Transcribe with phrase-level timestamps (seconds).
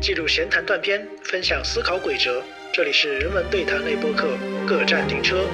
[0.00, 2.42] 记录闲谈断片，分享思考轨哲。
[2.72, 4.30] 这里是人文对谈类播客，
[4.66, 5.44] 各站停车。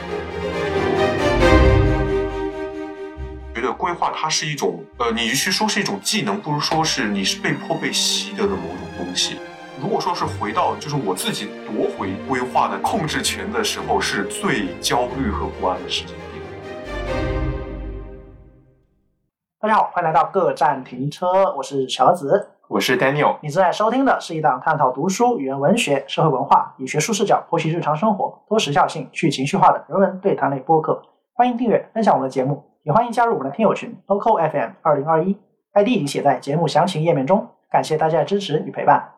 [3.52, 9.40] 觉得规划它是一种，呃，你与其说是一种技能，不如说是你是被迫被习得的某种东西。
[9.80, 16.40] 如果说是回到就是我自己夺回规划的控制权的时候，是最焦虑和不安的时间点。
[19.58, 22.52] 大家好，欢迎来到各站停车，我是小子。
[22.68, 31.00] 我是 Daniel，你正在收听的是一档探讨读书、语言文学、社会文化，以学术视角剖析日常生活、多时效性、去情绪化的人文对谈类播客。
[31.32, 35.38] 欢迎订阅、分享我们的节目，也欢迎加入我们的听友群 Local FM 二零二一
[35.74, 37.48] ，ID 已写在节目详情页面中。
[37.70, 39.12] 感谢大家的支持与陪伴。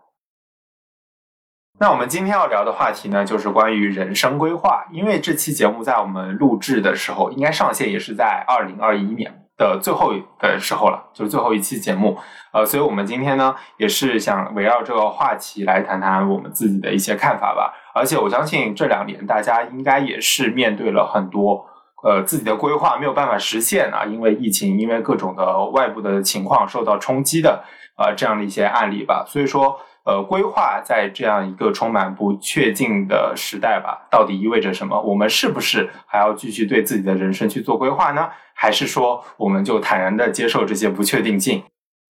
[1.80, 4.84] 那我们今天要聊的话题呢，就是关于人生规划。
[4.92, 9.47] 因为这期节目在我们录制的时候，应该上线也是在二零二一年。
[9.58, 12.16] 的最后的时候了，就是最后一期节目，
[12.52, 17.74] 呃，所以我们今天呢，也是想围绕这个话题来谈谈我们自己的一些看法吧。
[17.92, 21.66] 而且我相信这两年大家应该也是面对了很多，
[22.04, 27.64] 呃，自己的规划没有办法实现啊，因为疫情，因为各种的外部的情况受到冲击的，
[27.98, 29.24] 呃，这样的一些案例吧。
[29.26, 29.78] 所以说。
[30.08, 34.98] 呃，规划在这样一个充满不确定的时代吧，到底意味着什么？
[35.02, 38.30] 我们是不是还要继续对自己的人生去做规划呢？
[38.54, 41.62] 还是说我们就坦然的接受这些不确定性？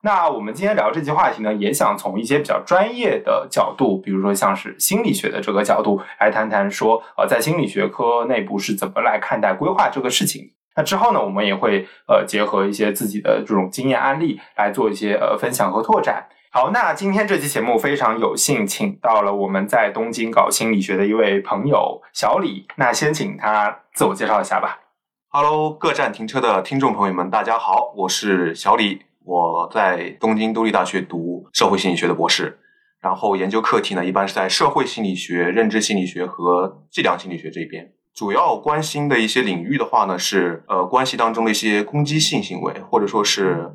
[0.04, 10.52] 那我们今天聊这期话题呢，也想从一些比较专业的角度，比如说像是心理学的这个角度来谈谈，说呃，在心理学科内部是怎么来看待规划这个事情？
[10.76, 16.28] 那之后呢，我们也会呃结合一些自己的这种经验案例来做一些呃分享和拓展。
[16.50, 22.66] 好，那今天这期节目非常有幸请到了我们在东京搞心理学的一位朋友小李。
[22.76, 24.80] 那先请他自我介绍一下吧。
[25.28, 32.58] Hello，各站停车的听众朋友们，大家好，我是小李，我在东京都立大学读社会心理学的博士，
[33.02, 37.92] 然后研究课题呢一般是在社会心理学、认知心理学和计量心理学这边。
[38.14, 43.70] 主要关心的一些领域的话呢是呃关系当中的一些攻击性行为，或者说是。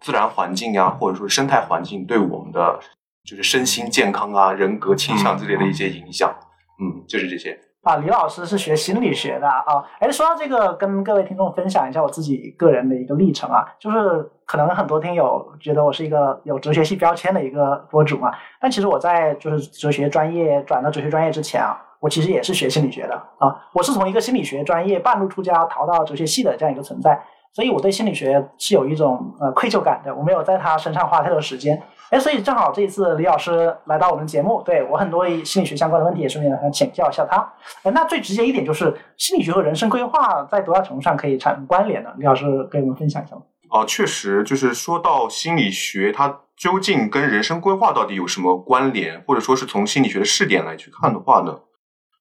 [0.00, 2.78] 自然环境呀，或者说生态环境对我们的
[3.24, 6.34] 就是身心健康啊、人格倾向之类的一些影响，
[6.80, 7.58] 嗯，就是这些。
[7.82, 9.62] 啊，李老师是学心理学的啊。
[9.98, 27.18] 哎，说到这个，跟各位听众分享一下我自己个人的一个历程啊，就是可能很多听友觉得我是一个有哲学系标签的一个博主嘛，但其实我在就是哲学专业转到哲学专业之前啊，我其实也是学心理学的啊，我是从一个心理学专业半路出家逃到哲学系的这样一个存在。
[27.52, 31.82] 所以我对心理学是有一种呃愧疚感的，我没有在他身上花太多时间。
[32.10, 37.52] 哎，所以正好这一次李老师来到我们节目，对我很多心理学相关的问题也顺便想请教一下他。
[37.82, 42.10] 呃，那最直接一点就是心理学和人生规划在多大程度上可以产生关联呢？
[42.16, 43.42] 李老师跟我们分享一下吗？
[43.70, 51.58] 哦，确实，就是说到心理学，它究竟跟人生规划到底有什么关联，或者说是从心理学的视点来去看的话呢？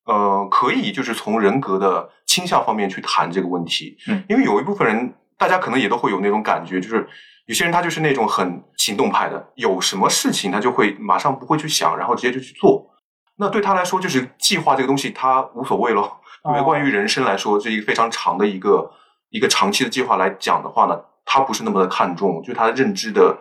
[0.08, 7.06] 呃，可以就是从人格的倾向方面去谈这个问题，嗯，因为有一部分人，大家可能也都会有那种感觉，就是
[7.46, 12.90] 有些人他就是那种很行动派的，有什么事情他就会马上不会去想，然后直接就去做。
[13.36, 16.20] 那对他来说，就是计划这个东西他无所谓咯。
[16.46, 18.90] 因为关于人生来说，这一个非常长的一个
[19.30, 23.38] 一个长期的计划来讲的话呢，他不是那么的看重，就他的认知的。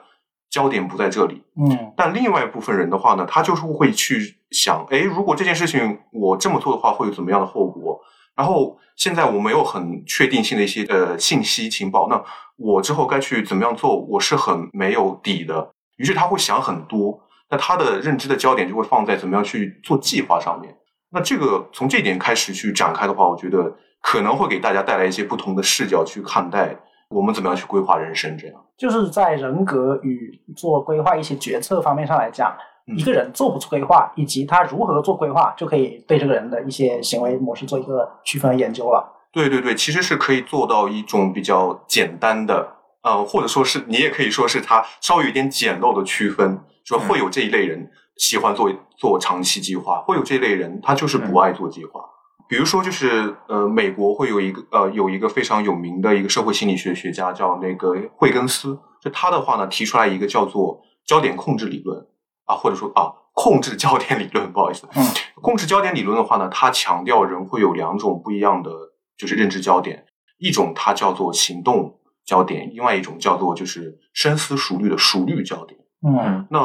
[0.51, 8.01] 焦点不在这里，嗯，但另外一部分人的话呢，他就是会去想，哎，如果这件事情我这么做的话，会有怎么样的后果？
[8.35, 12.23] 然后现在我没有很确定性的一些呃信息情报，那
[12.57, 15.71] 我之后该去怎么样做，我是很没有底的。
[15.97, 17.19] 于是他会想很多，
[17.51, 20.77] 那他的认知的焦点就会放在怎么样去做计划上面。
[21.11, 26.77] 那这个从这点开始去展开的话，我觉得可能会给大家带来一些不同的视角去看待。
[27.09, 28.37] 我们怎么样去规划人生？
[28.37, 32.55] 这样就是在人格与做规划一些决策方面上来讲，
[32.97, 39.13] 一个人做不出规划，以及他如何做规划，就可以对这个人的一些行为模式做一个区分和研究了。
[39.33, 52.01] 对对对，其实是可以做到一种比较简单的，呃，或者说是你也可以说是他稍微有点简陋的区分，说会有这一类人喜欢做做长期计划，会有这类人他就是不爱做计划。
[52.49, 62.07] 比如说，就是呃，美国会有一个呃，有一个非常有名的一个社会心理学学家叫那个惠根斯，就他的话呢，提出来一个叫做焦点控制理论
[62.45, 65.05] 啊，或者说啊，控制焦点理论，不好意思，嗯，
[65.43, 68.71] 控制焦点理论的话呢，它强调人会有两种不一样的
[69.19, 70.05] 就是认知焦点，
[70.39, 76.61] 一种它叫做行动焦点，另外一种叫做就是深思熟虑的熟虑焦点，嗯，那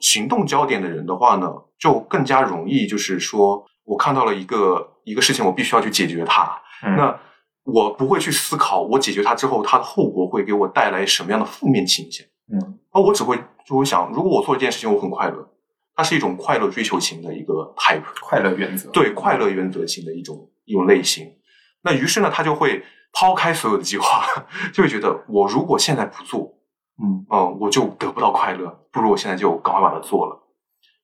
[0.00, 3.64] 行动焦点的人的话呢，就更加容易就是说。
[3.84, 6.60] 我看到了一个一个事情，我必须要去解决它。
[6.96, 7.18] 那
[7.64, 12.26] 我不会去思考，我解决它之后，它的后果会给我带来什么样的负面倾向？
[12.52, 15.48] 嗯，那我只会就会想，如果我做一件事情，我很快乐，
[15.94, 18.90] 它是一种快乐追求型的一个 type，快乐原则。
[18.90, 21.26] 对快乐原则型的一种一种类型。
[21.84, 22.82] 那于是呢，他就会
[23.12, 24.24] 抛开所有的计划，
[24.74, 26.52] 就会觉得我如果现在不做，
[27.02, 30.38] 嗯嗯，我就得不到快乐，不如我现在就赶快把它做了。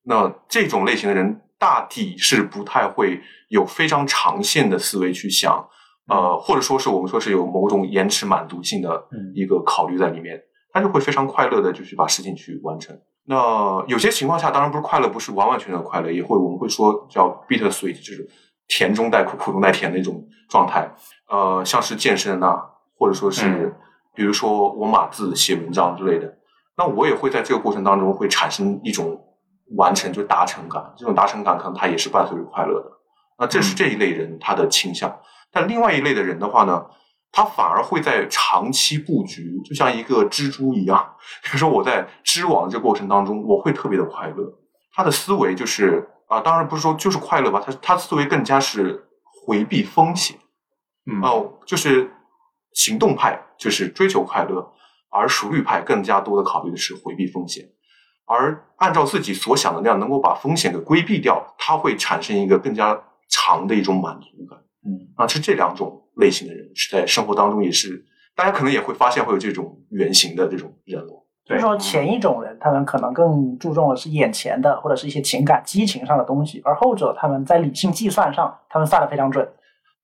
[0.02, 5.68] 那这种类型的人，大体是不太会有非常长线的思维去想，
[6.06, 10.40] 呃，或者说是我们说是有某种延迟满足性的嗯一个考虑在里面，
[10.72, 12.98] 他就会非常快乐的就去把事情去完成。
[13.24, 18.28] 那有些情况下，当然不是快乐，不是完完全全的快乐，也会我们会说叫 bitter sweet，就是
[18.68, 20.90] 甜中带苦，苦中带甜的一种状态。
[21.28, 22.62] 呃，像是健身啊，
[22.96, 23.74] 或者说是、嗯
[24.14, 26.38] 比如说我码字、写文章之类的，
[26.76, 29.16] 那我也会在这个过程当中会产生一种
[29.76, 30.94] 完成，就达成感。
[30.96, 32.90] 这种达成感可能它也是伴随着快乐的。
[33.38, 35.20] 那这是这一类人他的倾向。
[35.50, 36.84] 但另外一类的人的话呢，
[37.30, 41.14] 他反而会在长期布局，就像一个蜘蛛一样。
[41.44, 44.58] 比如说我在织网这过程当中，我会特别的快乐。
[44.92, 49.08] 他的思维就是啊、当然不是说就是快乐吧，他他思维更加是
[49.46, 50.36] 回避风险。
[51.10, 52.10] 嗯哦，就是
[52.74, 54.72] 行动派就是追求快乐，
[55.10, 57.64] 而熟虑派更加多的考虑的是回避风险，
[58.28, 62.98] 而按照自己所想的那样，能够把风险给规避掉，他会产生一个更加
[63.28, 64.58] 长的一种满足感。
[64.86, 68.04] 嗯啊，是这两种类型的人是在生活当中也是，
[68.36, 71.24] 大家可能也会发现会有这种原型的这种人了。
[71.44, 79.48] 就是说前一种人，他们可能更注重的是眼前的或者是一些情感激情上的东西，而后者他们在理性计算上，他们算的非常准。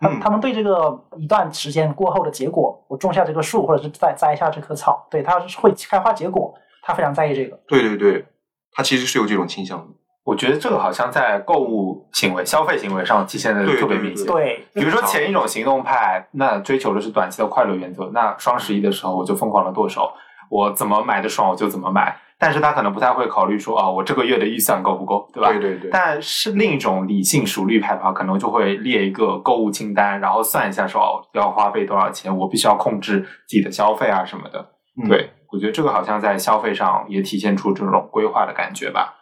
[0.01, 6.53] 他嗯他们对这个一段时间过后的结果，我种下这棵树，或者是再栽下这棵草，对，它是会开花结果，
[6.85, 7.59] 他非常在意这个。
[7.67, 8.25] 对对对，
[8.73, 9.87] 他其实是有这种倾向的。
[10.23, 14.27] 我觉得这个好像在购物行为、消费行为上体现的特别明显。
[14.27, 20.11] 对，比如说前一种行动派，那追求的是短期的快乐原则，那双十一的时候我就疯狂的剁手，
[20.51, 25.51] 我怎么买的爽我就怎么买，但是他可能不太会考虑说啊，我这个月的预算够不够，对吧？
[25.51, 34.71] 对对对，但是另一种理性熟虑派的话，可能就会列一个购物清单，然后算一下说哦要花费多少钱，我必须要控制自己的消费啊什么的。
[34.97, 39.15] 嗯对，我觉得这个好像在消费上也体现出这种规划的感觉吧。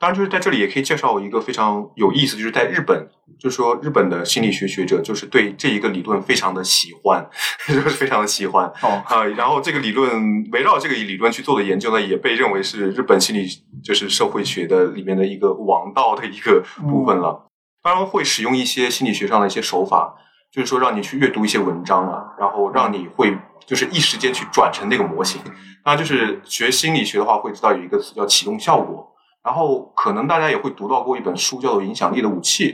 [0.00, 7.28] 当然，就是在这里也可以介绍一个非常有意思，就是在日本，就是说日本的心理学学者就是对这一个理论非常的喜欢，
[7.66, 13.48] 就是非常的喜欢哦，啊、然后这个理论围绕这个理论去做的研究呢，也被认为是日本心理
[13.82, 17.48] 就是社会学的里面的一个王道的一个部分了。
[17.82, 20.14] 当然会使用一些心理学上的一些手法，
[20.52, 23.36] 就是说让你去阅读一些文章啊，然后让你会
[23.66, 25.40] 就是一时间去转成那个模型。
[25.88, 29.10] 当然，就是学心理学的话，会知道有一个词叫启动效果。
[29.42, 32.72] 然后可能大家也会读到过一本书，叫做《影响力的武器》，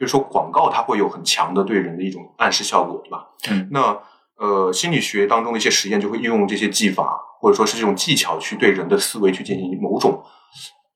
[0.00, 3.26] 就是说广告它会有很强的对人的一种暗示效果，对吧？
[3.50, 4.00] 嗯那
[4.38, 10.24] 呃，心理学当中的一些实验就会运用这些技法，或者说是这种技巧，去对人的思维去进行某种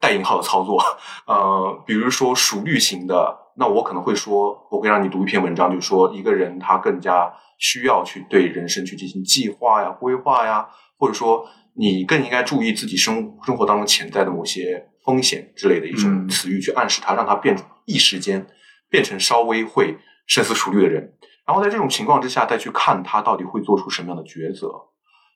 [0.01, 0.83] 带引号的操作。
[1.27, 10.67] 呃，比如说熟虑型的，那我可能会说，我会让你读一篇文章，就是说一个人他更加需要去对人生去进行计划呀、规划呀，
[11.01, 11.45] 或者说
[11.75, 17.57] 你更应该注意自己生生活当中潜在的某些风险之类的一种嗯词语去暗示他，让他变
[17.87, 18.47] 一时间
[18.91, 21.15] 变成稍微会深思熟虑的人。
[21.47, 24.69] 然后在这种情况之下，再去看他到底会做出什么样的抉择。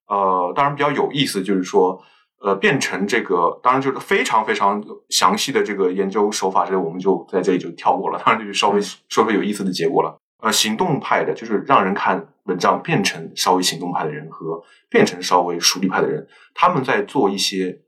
[0.07, 2.01] 呃，当然比较有意思就是说，
[2.43, 8.23] 呃，变成这个，当然就是非常非常详细的这个研究手法，这个我们就在这里就跳过了。
[8.23, 10.15] 当然就是稍微说说有意思的结果了。
[10.43, 17.81] 呃，行动派的，就是让人看文章变成稍微行动派的人和变成稍微熟虑派的人，他们在做一些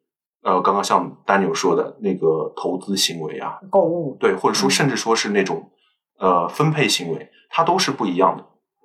[0.42, 5.70] 呃，刚刚像丹纽说的那个投资行为啊，购物，对，或者说嗯甚至说是那种
[6.18, 8.44] 呃分配行为，它都是不一样的。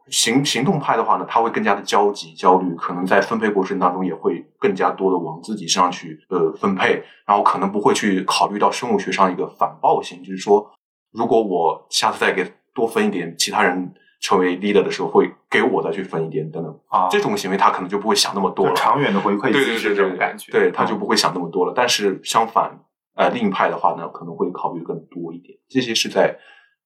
[0.09, 10.69] 行行动派的话呢，他会更加的焦急、焦虑，可能在分配过程当中也会更加多的往自己身上去呃分配，然后可能不会去考虑到生物学上一个反报性，就是说，
[11.13, 18.73] 如果我下次再给多分一点，其他人成为 leader 的时候会给我再去分一点等等，啊，这种行为他可能就不会想那么多了。
[18.75, 21.73] 长远的回馈对对对这种感觉，对，他就嗯不会想那么多了。
[21.75, 22.79] 但是相反，
[23.15, 25.57] 呃，另一派的话呢，可能会考虑更多一点。
[25.67, 26.37] 这些是在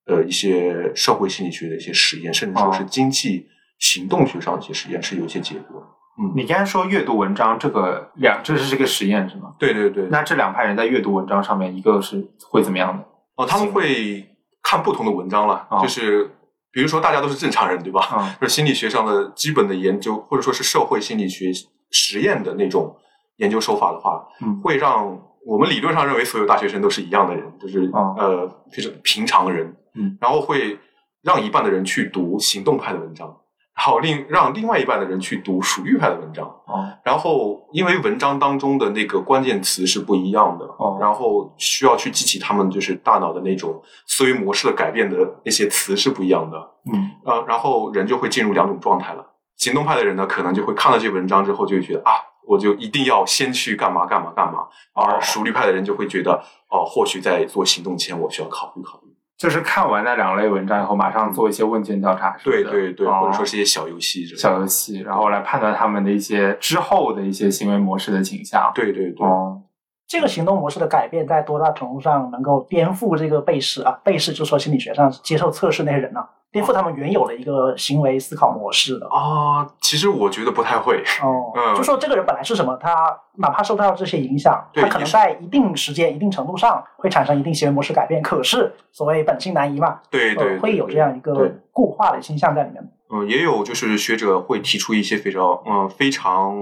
[0.08, 3.48] 呃一些社会心理学的一些实验，甚至说是哦经济
[3.80, 5.84] 行动学上的一些实验是有一些结果。
[6.18, 9.54] 嗯，你刚才说阅读文章，这个两这是这个实验是吗？
[9.60, 13.04] 对对对，那这两派人在阅读文章上面，一个是会怎么样的？
[13.36, 14.26] 哦，他们会
[14.64, 16.32] 看不同的文章了，哦就是
[16.76, 18.02] 比如说大家都是正常人，对吧？
[18.20, 18.36] 嗯。
[18.42, 21.50] 就是心理学上的基本的研究，或者说是社会心理学
[21.90, 22.94] 实验的那种
[23.38, 24.60] 研究手法的话，嗯。
[24.62, 30.78] 会让我们理论上认为所有大学生都是一样的人，就是、哦呃，就是平常人，嗯，然后会
[31.24, 33.34] 让一半的人去读行动派的文章，
[33.76, 36.46] 然后另让另外一半的人去读属于派的文章。
[36.66, 46.58] 哦然后因为文章当中的那个关键词是不一样的，哦然后需要去激起他们就是大脑的那种思维模式的改变的那些词是不一样的，
[46.92, 49.24] 嗯呃，然后人就会进入两种状态了。
[49.58, 52.12] 行动派的人呢，可能就会看到这文章之后就会觉得啊，
[52.48, 59.05] 我就一定要先去干嘛干嘛干嘛，而熟虑派的人就会觉得哦、或许在做行动前我需要考虑考虑。
[59.38, 63.22] 就是看完那两类文章以后，马上做一些问卷调查，对对对，哦。
[63.22, 68.72] 或者说是一些小游戏小游戏，然后来判断他们的一些之后的一些行为模式的倾向。
[68.74, 69.62] 对对对，哦，
[70.08, 74.00] 这个行动模式的改变，在多大程度上能够颠覆这个被试啊？
[74.04, 76.26] 被试就是说心理学上接受测试那些人呢、
[76.56, 79.06] 颠覆他们原有的一个行为思考模式的。
[79.08, 81.04] 啊，其实我觉得不太会。
[81.22, 88.22] 哦，嗯就说这个人本来是什么，他哪怕受到这些影响，他可能在一定时间、一定程度上会产生一定行为模式改变。
[88.22, 92.82] 可是所谓本性难移嘛，对对，呃会有这样一个固化的倾向在里面。
[93.12, 96.56] 嗯，也有就是学者会提出一些非常嗯非常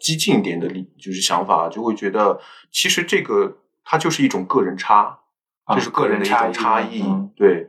[0.00, 2.40] 激进一点的理，就是想法，就会觉得
[2.72, 5.18] 其实这个它就是一种个人差，
[5.64, 7.68] 啊就是个人的一种差异，嗯对。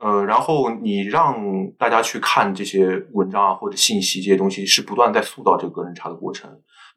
[0.00, 1.36] 呃，然后你让
[1.78, 6.50] 大家去看这些文章啊或者信息这些东西，是不断在塑造这个个人差的过程。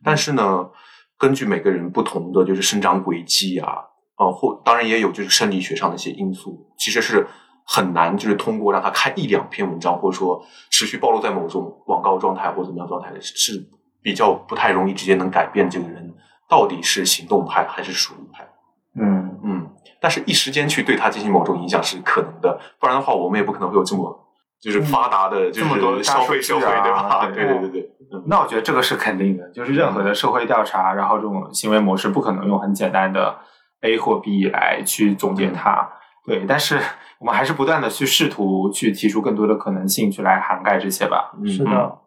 [0.04, 0.70] 但是呢，
[1.18, 3.76] 根据每个人不同的就是生长轨迹啊，
[4.18, 7.28] 呃，或当然也有就是生理学上的一些因素，其实是
[7.66, 13.70] 很难就是通过让他看一两篇文章，或者说持续暴露在某种广告状态或者怎么样状态的，是
[14.02, 16.14] 比较不太容易直接能改变这个人
[16.50, 18.48] 到底是行动派还是属于派。
[18.96, 24.20] 嗯嗯，但是一时间去对它进行某种影响是可能的，不然的话，我们也不可能会有这么
[24.62, 27.26] 就是发达的，就这么多是消费社会，对吧？
[27.28, 27.90] 对对对对
[28.28, 33.36] 那我觉得这个是肯定的，就是任何的社会调查，然后这种行为模式不可能用很简单的
[33.82, 35.90] A 或 B 来去总结它。
[36.26, 36.80] 对，但是
[37.20, 41.34] 我们还是不断的去试图去提出更多的可能性，去来涵盖这些吧。
[41.38, 42.00] 嗯是的。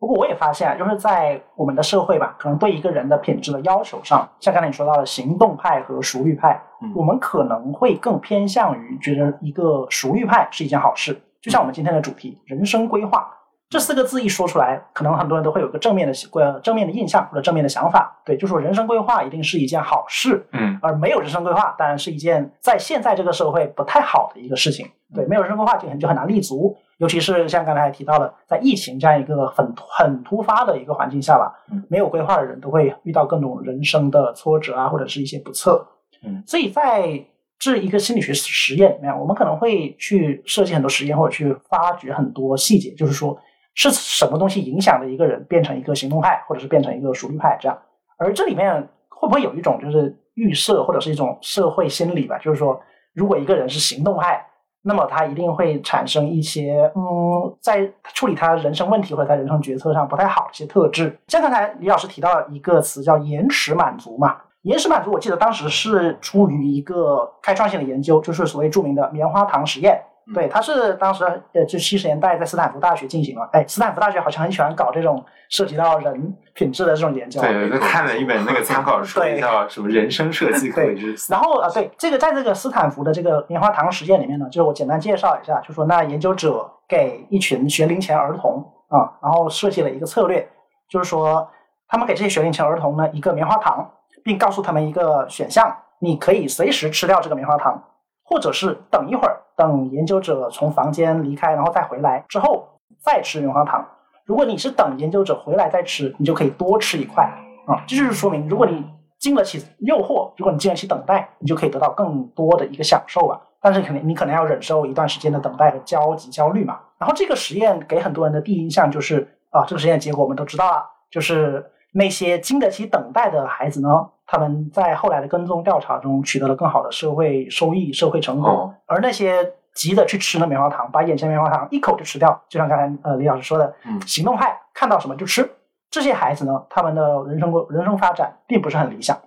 [0.00, 11.20] 不过我也发现啊，就是在我们的社会吧，可能对一个人的品质的要求上，像刚才你说到的行动派和熟虑派，嗯我们可能会更偏向于觉得一个熟虑派是一件好事。
[11.40, 13.28] 就像我们今天的主题“人生规划”
[13.70, 18.20] 这四个字一说出来，可能很多人都会有个正面的呃正面的印象或者正面的想法。
[18.24, 24.86] 对，就说人生规划一定是一件好事，嗯而没有人生规划当然是一件在现在这个社会不太好的一个事情。
[25.14, 35.86] 对，没有人生规划就很就很难立足，尤其是像刚才提到的，在疫情这样一个很很突发的一个环境下吧嗯，没有规划的人都会遇到各种人生的挫折啊，或者是一些不测。
[36.24, 37.24] 嗯，所以在
[37.58, 43.38] 这一个心理学实验里面，我们可能会去设计很多实验，或者去发掘很多细节，就是说
[43.74, 47.78] 是什么东西影响了一个人变成一个行动派，或者是变成一个熟虑派这样。
[48.18, 52.38] 而这里面会不会有一种就是预设，或者是一种社会心理吧？
[52.38, 52.80] 就是说，
[53.12, 54.42] 如果一个人是行动派，
[54.82, 61.18] 那么他一定会产生一些嗯，在处理他人生问题或者他人生决策上不太好的一些特质。
[61.28, 70.02] 像刚才李老师提到一个词叫延迟满足嘛，延迟满足，我记得当时是出于一个开创性的研究，就是所谓著名的棉花糖实验。
[70.32, 71.24] 对，它是当时
[71.54, 73.48] 呃，就七十年代在斯坦福大学进行了。
[73.52, 77.40] 哎，斯坦福大学好像很喜欢搞这种涉及到人品质的这种研究。
[77.40, 90.48] 对，我就看了一本那个参考书，对叫什么《人生设计课》之然后啊、呃，对这个在这个斯坦福的这个棉花糖实验里面呢，就是我简单介绍一下，就说那研究者给一群学龄前儿童啊，然后设计了一个策略，
[90.88, 91.48] 就是说
[91.88, 93.90] 他们给这些学龄前儿童呢一个棉花糖，
[94.24, 97.82] 并告诉他们一个选项，你可以随时吃掉这个棉花糖，
[98.24, 102.66] 或者是等一会儿，等研究者从房间离开，然后再回来之后
[102.98, 103.86] 再吃棉花糖。
[104.24, 107.24] 如果你是等研究者回来再吃，你就可以多吃一块
[107.66, 107.82] 啊。
[107.86, 108.84] 这就是说明，如果你
[109.18, 113.40] 经得起诱惑，如果你经得起等待，你就可以得到更多的一个享受吧。
[113.60, 116.78] 但是肯定你可能要忍受一段时间的等待和焦急、焦虑嘛。
[116.98, 123.88] 然后这个实验给很多人的第一印象就是啊，这个实验结果我们都知道了，就是那些经得起等待的孩子呢，
[124.26, 135.48] 他们在后来的跟踪调查中取得了更好的社会收益、社会成果，哦而那些急着去吃的棉花糖，把眼前棉花糖一口就吃掉，就像刚才呃李老师说的，嗯行动派看到什么就吃。
[135.90, 139.18] 这些孩子呢，他们的人生过人生发展并不是很理想。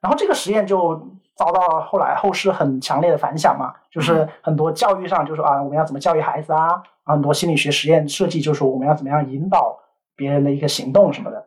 [0.00, 0.96] 然后这个实验就
[1.36, 9.78] 遭到了后来后世很强烈的反响嘛，就是很多教育上就说啊，我们要怎么教育孩子啊，很多心理学实验设计就说我们要怎么样引导
[10.16, 11.46] 别人的一个行动什么的。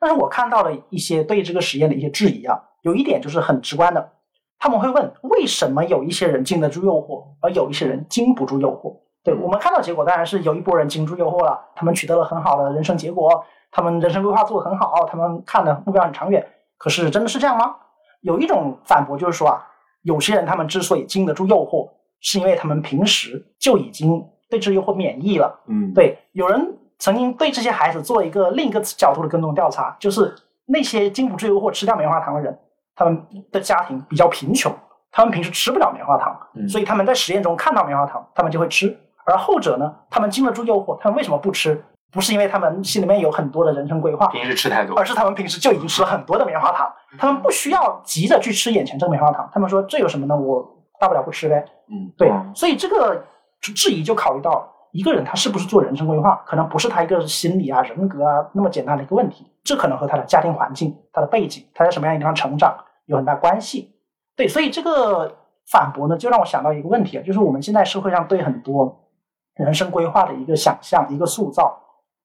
[0.00, 4.12] 但是我看到了一些对这个实验的一些质疑啊，有一点就是很直观的，
[4.58, 8.96] 他们会问为什么有一些人经得住诱惑，而有一些人经不住诱惑？
[9.22, 16.44] 对我们看到结果当然是有一波人经住诱惑了，他们取得了很好的人生结果，他们人生规划做得很好，他们看的目标很长远。
[16.78, 17.76] 可是真的是这样吗？
[18.22, 19.62] 有一种反驳就是说啊，
[20.02, 21.90] 有些人他们之所以经得住诱惑，
[22.20, 25.60] 是因为他们平时就已经对这诱惑免疫了。
[25.68, 30.32] 嗯，对，有人曾经对这些孩子做了一个另一个角度的跟踪调查，就是
[30.66, 32.56] 那些经不住诱惑吃掉棉花糖的人，
[32.94, 34.72] 他们的家庭比较贫穷，
[35.10, 38.96] 他们平时吃不了棉花糖，嗯所以他们在实验中看到棉花糖，他们就会吃。
[39.24, 41.82] 而后者呢，他们经得住诱惑，他们为什么不吃？
[42.12, 49.48] 不是因为他们心里面有很多的人生规划，平时吃太多而，是他们平时就已经吃了很多的棉花糖，他们不需要急着去吃眼前这个棉花糖。
[49.52, 50.36] 他们说这有什么呢？
[50.36, 51.64] 我大不了不吃呗。
[51.88, 53.24] 嗯，对，嗯所以这个
[53.60, 63.94] 质疑就考虑到一个人他是不是做人生规划，可能不是他一个心理啊、人格啊那么简单的一个问题，这可能和他的家庭环境、他的背景、他在什么样的地方成长有很大关系。
[64.36, 65.36] 对，所以这个
[65.70, 69.08] 反驳呢，就让我想到一个问题啊，就是我们现在社会上对很多
[69.54, 71.78] 人生规划的一个想象、一个塑造，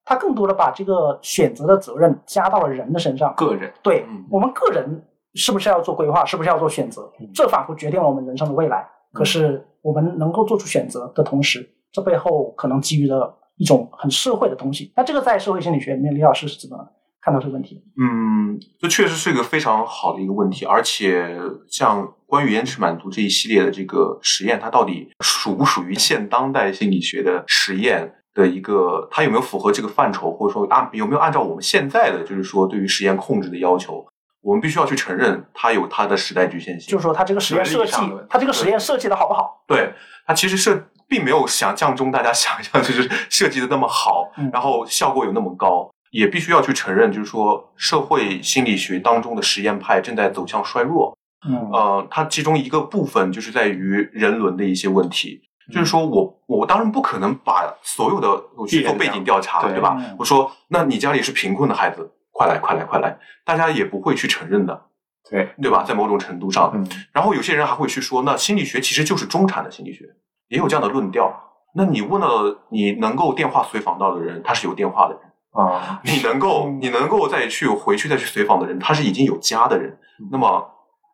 [0.04, 3.34] 他更多的把这个选择的责任加到了人的身上。
[3.36, 5.04] 个人对嗯我们个人
[5.34, 8.88] 是不是要做规划，是不是要做选择嗯，这仿佛决定了我们人生的未来。
[9.12, 14.92] 可是我们能够做出选择的同时，这背后可能基于的一种很社会的东西。
[14.98, 16.78] 那这个在社会心理学里面，李老师是怎么
[17.22, 17.82] 看到这个问题？
[17.98, 34.06] 嗯，这确实是一个非常好的一个问题，而且像关于延迟满足这一系列的这个实验，它到底属不属于现当代心理学的实验的一个，它有没有符合这个范畴，或者说按有没有按照我们现在的就是说对于实验控制的要求，
[34.42, 36.92] 我们必须要去承认它有它的时代局限性。
[36.92, 39.64] 就是说，它这个实验设计伦理上的问题，他这个实验设计的好不好？
[39.68, 39.94] 对
[40.28, 44.50] 它其实是并没有想象中大家想象 就是设计的那么好，嗯。
[44.52, 51.18] 然后效果有那么高，也必须要去承认，就是说社会心理学当中的实验派正在走向衰弱。
[51.48, 51.70] 嗯。
[51.72, 55.42] 呃，它其中一个部分就是在于人伦的一些问题。
[55.74, 59.72] 就是说我我当然不可能把所有的我去做背景调查，对。
[59.72, 59.96] 对吧？
[59.98, 60.16] 嗯？
[60.20, 64.80] 我说，那你家里是贫困的孩子，快来快来快来，大家也不会去承认的，
[65.28, 65.84] 对，对吧？
[65.84, 66.88] 在某种程度上，嗯。
[67.12, 70.06] 然后有些人还会去说，那心理学其实就是中产的心理学，
[70.50, 71.32] 也有这样的论调。
[71.76, 75.22] 那你问了你能够电话随访到的人，他是有电话的人；
[75.52, 79.98] 啊，你能够 嗯你能够再去回去再去随访的人，他是已经有家的人。
[80.32, 80.66] 那么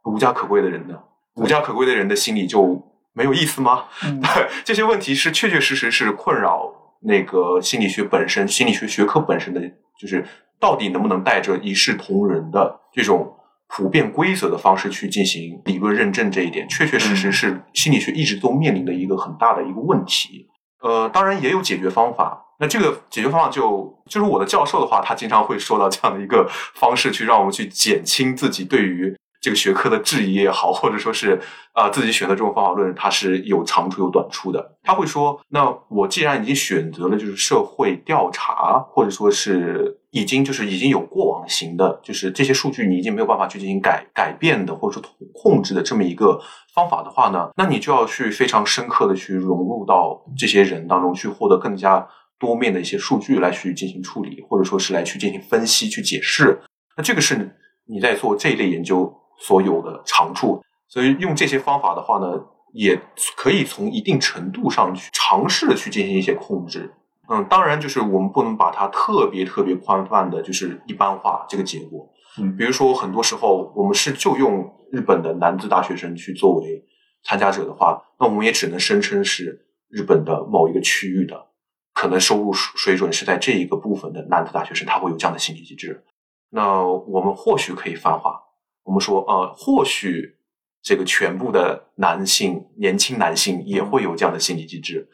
[0.05, 0.95] 无家可归的人呢？
[1.35, 2.79] 无家可归的人的心理就
[3.13, 3.85] 没有意思吗？
[4.05, 4.21] 嗯
[4.63, 9.61] 这些问题是确确实实是困扰那个心理学本身、心理学学科本身的，
[9.99, 10.23] 就是
[10.59, 13.35] 到底能不能带着一视同仁的这种
[13.73, 20.47] 普遍规则的方式去进行理论认证，这一点确确实实是心理学一直都面临的一个很大的一个问题。
[20.83, 22.45] 呃，当然也有解决方法。
[22.59, 31.39] 那这个解决方法就就是我的教授的话，他经常会说到这样的一个方式，去让我们去减轻自己对于这个学科的质疑也好，或者说是
[31.73, 34.77] 啊、呃自己选择这种方法论，它是有长处有短处的。
[34.83, 46.39] 他会说，那我既然已经选择了就是社会调查，或者说是已经就是已经有过往型的，就是这些数据你已经没有办法去进行改改变的，或者说控制的这么一个
[46.73, 52.05] 方法的话呢，那你就要去非常深刻的去融入到这些人当中去，获得更加
[52.37, 56.59] 多面的一些数据来去进行处理，或者说是来去进行分析、去解释。
[56.97, 60.61] 那这个是你在做这一类研究所有的长处。
[60.89, 62.27] 所以用这些方法的话呢，
[62.73, 62.99] 也
[63.37, 66.93] 可以从一定程度上去尝试的去进行一些控制。
[67.33, 72.11] 嗯，当然就是我们不能把它特别特别宽泛的，就是一般化这个结果。
[72.37, 76.85] 嗯比如说很多时候我们是就用日本的男子大学生去作为
[77.23, 81.47] 参加者的话，那我们也只能声称是日本的某一个区域的，
[81.93, 86.03] 可能收入水水准是在这一个部分的男子大学生，他会有这样的心理机制。
[86.49, 88.41] 那我们或许可以泛化，
[88.83, 90.35] 我们说呃，或许
[90.81, 95.07] 这个全部的男性年轻男性也会有这样的心理机制，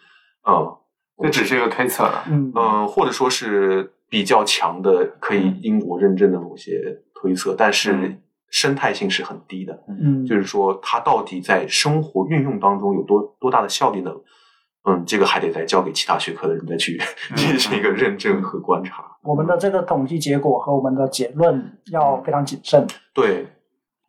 [0.49, 0.77] 嗯。
[1.21, 2.23] 这只是一个推测了。
[2.29, 9.83] 嗯嗯，或者说是比较强的可以因果认证的某些推测，但是嗯生态性是很低的。
[9.87, 14.11] 嗯，就是说，它到底在生活运用当中有多多大的效力呢？
[14.89, 16.97] 嗯，这个还得再交给其他学科的人再去
[17.35, 19.03] 进行一个认证和观察。
[19.21, 22.87] 我们的这个统计结果和我们的结论要非常谨慎。
[23.13, 23.47] 对，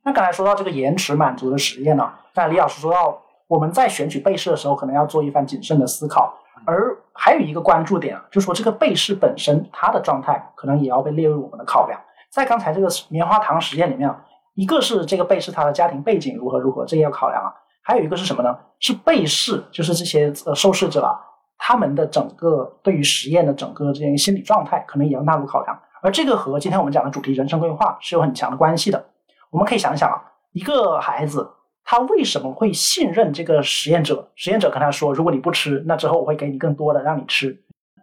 [0.04, 6.38] 那刚才说到这个延迟满足的实验呢，那李老师说到我们在选取被试的时候，可能要做一番谨慎的思考。
[6.64, 12.00] 而还有一个关注点啊，就是说这个被试本身它的状态可能也要被列入我们的考量。
[12.30, 17.52] 在刚才这个棉花糖实验里面啊，一个是这个被试他的家庭背景如何如何，这也要考量啊。
[17.82, 18.54] 还有一个是什么呢？
[18.78, 21.18] 是被试，就是这些呃受试者啊，
[21.56, 25.78] 他们的整个对于实验的整个这样一个心理状态，可能也要纳入考量。
[26.02, 29.04] 而这个和今天我们讲的主题人生规划是有很强的关系的。
[29.50, 30.20] 我们可以想想啊，
[30.52, 31.50] 一个孩子
[31.90, 34.28] 他为什么会信任这个实验者？
[34.34, 37.58] 实验者跟他说，如果你不吃，那之后我会给你更多的让你吃。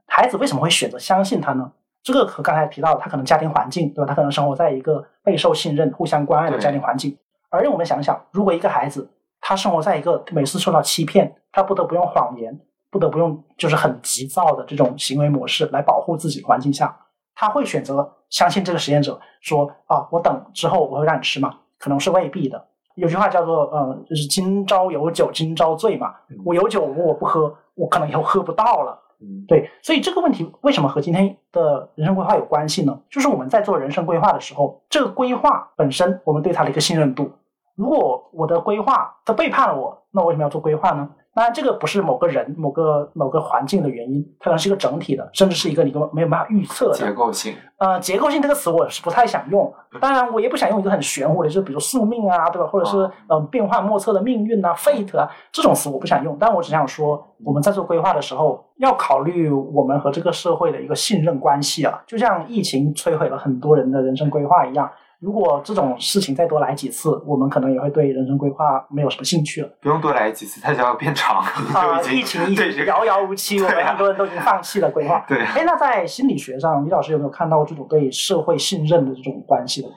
[0.08, 1.72] 孩子为什么会选择相信他呢？
[2.02, 4.08] 这个和刚才提到，他可能家庭环境，对吧？
[4.08, 7.16] 他可能生活在一个备受信任、互相关爱的家庭环境。
[7.52, 9.08] 而让我们想想，如果一个孩子
[9.40, 21.60] 他生活在一个每次受到欺骗，他不得不用谎言，不得不用就是很急躁的这种行为模式来保护自己的环境下，他会选择相信这个实验者说啊，我等之后我会让你吃吗？
[21.78, 22.66] 可能是未必的。
[22.96, 26.14] 有句话叫做，嗯，就是今朝有酒今朝醉嘛。
[26.44, 29.00] 我有酒我不喝，我可能以后喝不到了。
[29.22, 33.00] 嗯，对，所以这个问题为什么和今天的人生规划有关系呢？
[33.10, 37.32] 就是我们在做人生规划的时候，这个规划本身，我们对它的一个信任度。
[37.76, 41.10] 如果我的规划它背叛了我，那我为什么要做规划呢？
[41.36, 46.98] 当然，这个不是某个人、某个某个环境的原因，它可能是一个整体的，甚至是一个你根本没有办法预测的。
[46.98, 47.54] 结构性。
[47.78, 49.70] 呃，结构性这个词我是不太想用，
[50.00, 52.66] 当然我也不想用一个很玄乎的，就是比如宿命啊，对吧？
[52.66, 64.90] 或者是呃变幻莫测的命运啊，fate 啊这种词我不想用，但我只想说，我们在做规划的时候要考虑我们和这个社会的一个信任关系啊，就像疫情摧毁了很多人的人生规划一样。
[65.26, 69.70] 如果这种事情再多来几次，我们可能也会对人生规划没有什么兴趣了。
[69.82, 71.40] 不用多来几次，它就要变长。
[71.40, 75.26] 啊， 疫情已经遥遥无期，我们很多人都已经放弃了规划。
[75.28, 79.88] 对，哎，那在心理学上，李老师有没有看到这种对社会信任的这种关系的？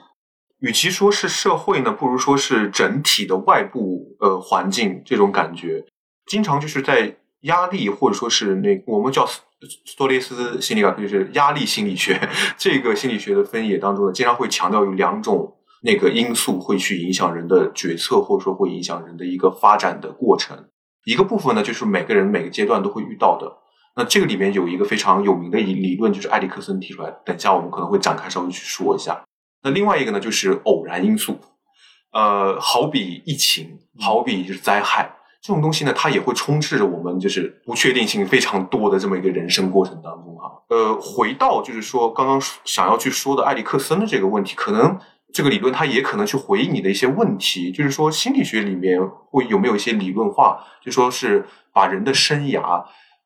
[0.61, 5.85] 与其说是社会呢，不如说是整体的外部呃环境这种感觉，
[6.25, 9.27] 经常就是在压力或者说是那我们叫。
[9.61, 12.19] 斯托列斯心理学就是压力心理学
[12.57, 20.69] 这个心理学的分野当中呢，经常会强调有两种那个因素会去影响人的决策，或者说会影响人的一个发展的过程。
[21.05, 23.51] 一个部分呢，就是每个人每个阶段都会遇到的。
[23.95, 27.09] 那这个里面有一个非常有名的理理论，就是埃里克森提出来。
[27.25, 29.21] 等一下我们可能会展开稍微去说一下。
[29.63, 31.37] 那另外一个呢，就是偶然因素，
[32.13, 35.18] 呃，好比疫情，好比就是灾害。
[35.41, 40.51] 这种东西呢，它也会充斥着我们就是不确定性非常多的这么一个人生过程当中啊。
[40.69, 44.97] 呃，回到就是说刚刚想要去说的埃里克森的这个问题，可能
[45.33, 48.99] 这个理论它也可能去回应你的一些问题，就是说心理学里面
[49.29, 52.83] 会有没有一些理论化，就说是把人的生涯，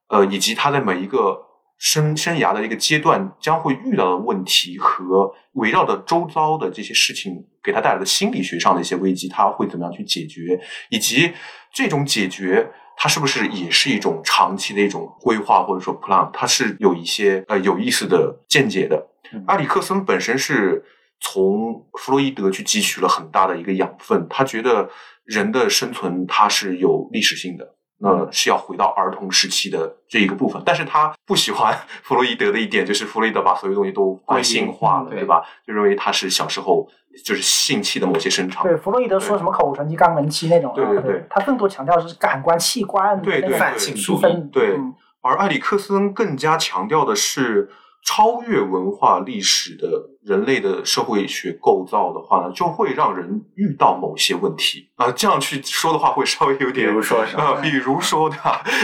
[0.10, 1.47] 呃，以及他在每一个。
[1.80, 10.60] 生生涯的一个阶段将会遇到的问题和围绕的周遭的这些事情给他带来的心理学上的一些危机，他会怎么样去解决？
[10.89, 11.32] 以及
[11.71, 16.30] 这种解决，它是不是也是一种长期的一种规划或者说 plan？
[16.32, 19.08] 它是有一些呃有意思的见解的。
[19.47, 20.84] 阿里克森本身是
[21.19, 24.89] 从弗洛伊德去汲取了很大的一个养分，他觉得
[25.23, 27.76] 人的生存它是有历史性的。
[27.99, 31.73] 那，是要回到儿童时期的这一个部分，但是他不喜欢
[32.04, 35.41] 弗洛伊德的一点，就是弗洛伊德把所有东西都归性化了，对吧？
[35.65, 36.86] 就认为他是小时候
[37.23, 38.63] 就是性器的某些生长。
[38.63, 44.49] 对，弗洛伊德说什么口唇期、肛门期那种，对对对，他更多强调的是感官器官对对性区分。
[44.49, 44.78] 对，
[45.21, 47.69] 而埃里克森更加强调的是。
[48.06, 49.88] 超越文化历史的
[50.23, 55.10] 人类的社会学构造的话呢，就会让人遇到某些问题啊。
[55.10, 57.62] 这样去说的话，会稍微有点，比如说什么？
[57.62, 58.36] 比如说的，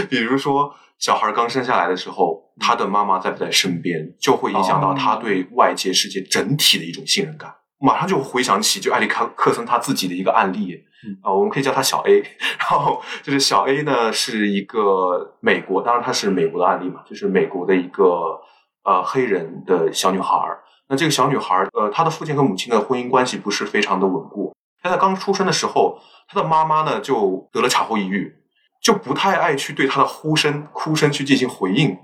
[0.10, 7.54] 比如说小孩刚生下来的时候，他的妈妈在不在身边，就会影响到他对外界世界整体的一种信任感。
[7.80, 10.84] 马上就回想起就埃里克克森他自己的一个案例
[11.22, 12.20] 啊，我们可以叫他小 A。
[12.60, 18.40] 然后就是小 A 呢，是一个美国，当然他是美国的案例嘛，就是美国的一个。
[18.82, 24.56] 呃，黑人的小女孩儿，那这个小女孩儿，呃，她的父亲和母亲的婚姻关系不是非常的稳固。
[24.82, 28.34] 她在刚出生的时候，她的妈妈呢就得了产后抑郁，
[28.82, 31.96] 就不太爱去对她的呼声、哭声去进行回应。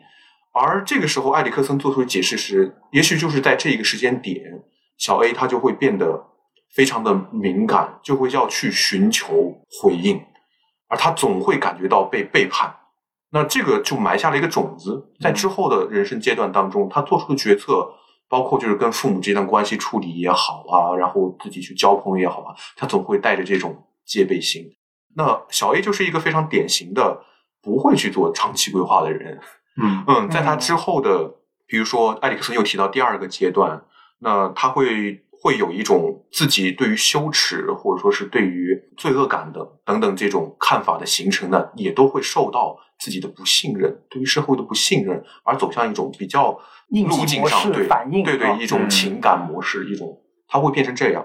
[0.53, 4.43] 而这个时候，埃里克森做出的解释是，也许就是在这一个时间点，
[4.97, 6.25] 小 A 他就会变得
[6.73, 10.21] 非常的敏感，就会要去寻求回应，
[10.87, 12.75] 而他总会感觉到被背叛。
[13.31, 17.89] 那这个就埋下了一个种子，在之后的人生阶段当中，他做出的决策，
[18.29, 24.63] 包括就是跟父母这段关系处理也好啊，然后自己去交朋友也好啊，他总会带着这种戒备心。
[25.17, 27.21] 那小 A 就是一个非常典型的
[27.61, 29.39] 不会去做长期规划的人。
[29.81, 31.35] 嗯 嗯，在他之后的，
[31.67, 33.83] 比如说埃里克森又提到第二个阶段，
[34.19, 35.21] 那他会。
[35.37, 47.87] 会有一种自己对于羞耻或者说是对于罪恶感的等等这种看法的形成呢，也都会受到自己的不信任，对于社会的不信任，而走向一种比较路径上对
[48.23, 51.23] 对对一种情感模式，一种他会变成这样。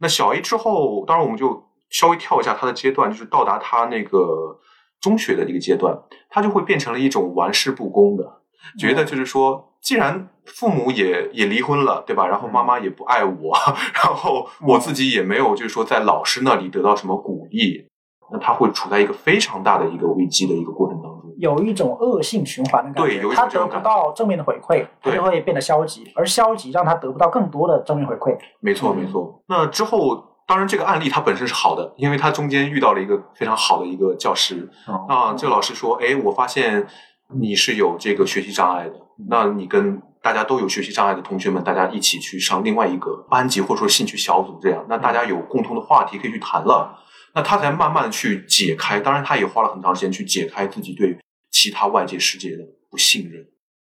[0.00, 4.60] 那小 A 之后，当然我们就稍微跳一下他的阶段，就是到达他那个
[5.00, 5.96] 中学的一个阶段，
[6.28, 8.42] 他就会变成了一种玩世不恭的，
[8.78, 9.71] 觉得就是说。
[9.82, 12.26] 既然父母也也离婚了，对吧？
[12.26, 13.52] 然后妈妈也不爱我，
[13.94, 17.88] 然后我自己也没有，就是说在老师那里得到什么鼓励，
[18.32, 23.20] 那他会处在一个非常大的一个危机的一个过程当中，有一种恶性循环的感觉。
[23.20, 28.36] 对，他得不到正面的回馈，他就会变得消极，而消极让他得不到更多的正面回馈。
[28.60, 29.42] 没错，没错。
[29.48, 30.16] 那之后
[30.46, 36.86] 当然这个案例它本身是好的，因为它中间遇到了一个非常好的一个教师哦啊，这个老师说，哎，我发现
[37.34, 38.94] 你是有这个学习障碍的，
[39.28, 46.98] 那你跟大家都有学习障碍的同学们，大家一起去上另外一个班级或者说兴趣小组，这样，那大家有共同的话题可以去谈了，
[47.34, 51.18] 那他才慢慢的去解开，当然他也花了很长时间去解开自己对
[51.50, 53.44] 其他外界世界的不信任。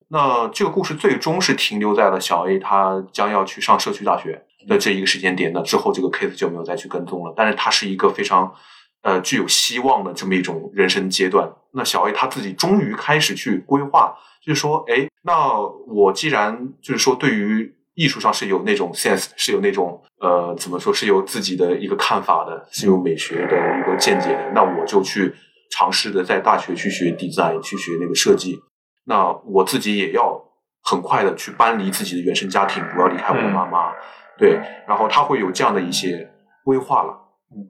[0.09, 7.33] 那这个故事最终是停留在了小 A 他将要去上社区大学的这一个时间点那，之后这个 case 就没有再去跟踪了。
[7.35, 8.53] 但是他是一个非常
[9.01, 11.51] 呃具有希望的这么一种人生阶段。
[11.71, 25.33] 那小 A 他自己终于开始去规划，就是说，哎，那我既然就是说对于艺术上是有那种 sense，是有那种呃怎么说是有自己的一个看法的，是有美学的一个见解的，那我就去
[25.71, 28.59] 尝试的在大学去学 design，去学那个设计。
[29.05, 30.41] 那我自己也要
[30.81, 33.93] 很快的去搬离自己的原生家庭，我要离开我的妈妈，
[34.37, 36.29] 对，然后他会有这样的一些
[36.63, 37.13] 规划了，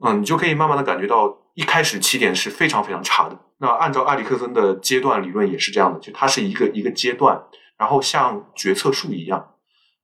[0.04, 3.38] 嗯，你就可以慢慢的感觉到，一开始起点是非常非常差的。
[3.58, 7.40] 那按照埃里克森的阶段理论也是这样的，就它是一个一个阶段，
[7.78, 9.54] 然后像决策树一样，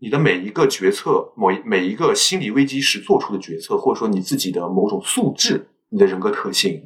[0.01, 6.81] 你的每一个决策，某一每一个心理危机时做出的决策，或者说你自己的某种素质，你的人格特性，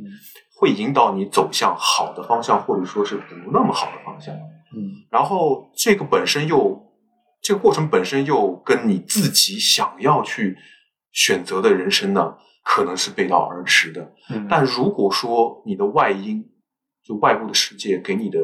[0.59, 4.35] 会引导你走向好的方向，或者说是不那么好的方向。
[4.35, 6.83] 嗯然后这个本身又，
[7.41, 10.57] 这个过程本身又跟你自己想要去
[11.13, 14.13] 选择的人生呢，可能是背道而驰的。
[14.31, 16.45] 嗯，但如果说你的外因，
[17.05, 18.41] 就外部的世界给你的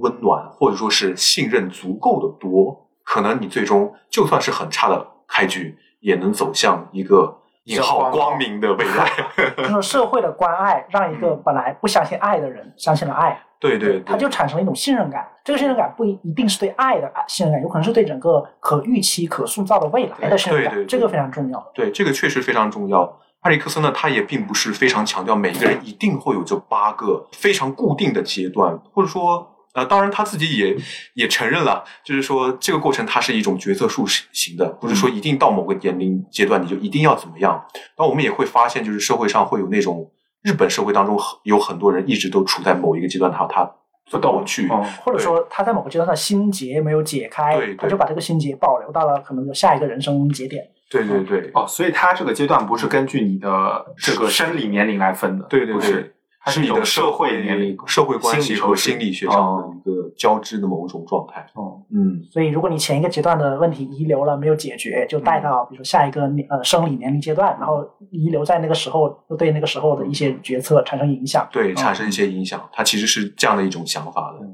[0.00, 9.08] 温暖，或者说是信任足够的多，可能你最终就算是很差的开局，也能走向一个引号光明的未来。
[9.68, 15.28] 就是社会的关爱，让一个本来不相信爱的人相信了爱，对对对，他就产生了一种信任感。
[15.44, 21.72] 这个信任感不一一定是对爱的信任感，有可能是对整个可预期、可塑造的未来的信任感，对对对这个非常重要。
[21.74, 23.20] 对，这个确实非常重要。
[23.42, 30.76] 埃里克森呢，他也并不是非常强调每个人一定会有这八个非常固定的阶段，或者说，呃，当然他自己也
[31.14, 37.60] 也承认了，就是说这个过程它是一种决策树型的，不是说一定到某个年龄阶段你就一定要怎么样。
[37.98, 40.08] 那我们也会发现，就是社会上会有那种
[40.42, 43.68] 日本社会当中很有很多人一直都处在某一个阶段，他他
[44.08, 50.64] 不动去，哦或者说他在某个阶段的心结没有解开他就把这个心结保留到了可能有下一个人生节点。
[50.92, 55.82] 对对对，哦，所以它这个阶段不是根据你的这个生理年龄来分的，对对对。
[55.82, 59.74] 是，它是一种你的社会年龄、社会关系和心理学上的哦。
[59.76, 61.46] 一个交织的某种状态。
[61.54, 71.48] 哦，嗯，所以，如果你前一个阶段的问题遗留了没有解决，就带到比如说下一个呃生理年龄阶段，然后遗留在那个时候，又对那个时候的一些决策产生影响。
[71.52, 74.44] 对，产生一些影响，它其实是这样的一种想法的。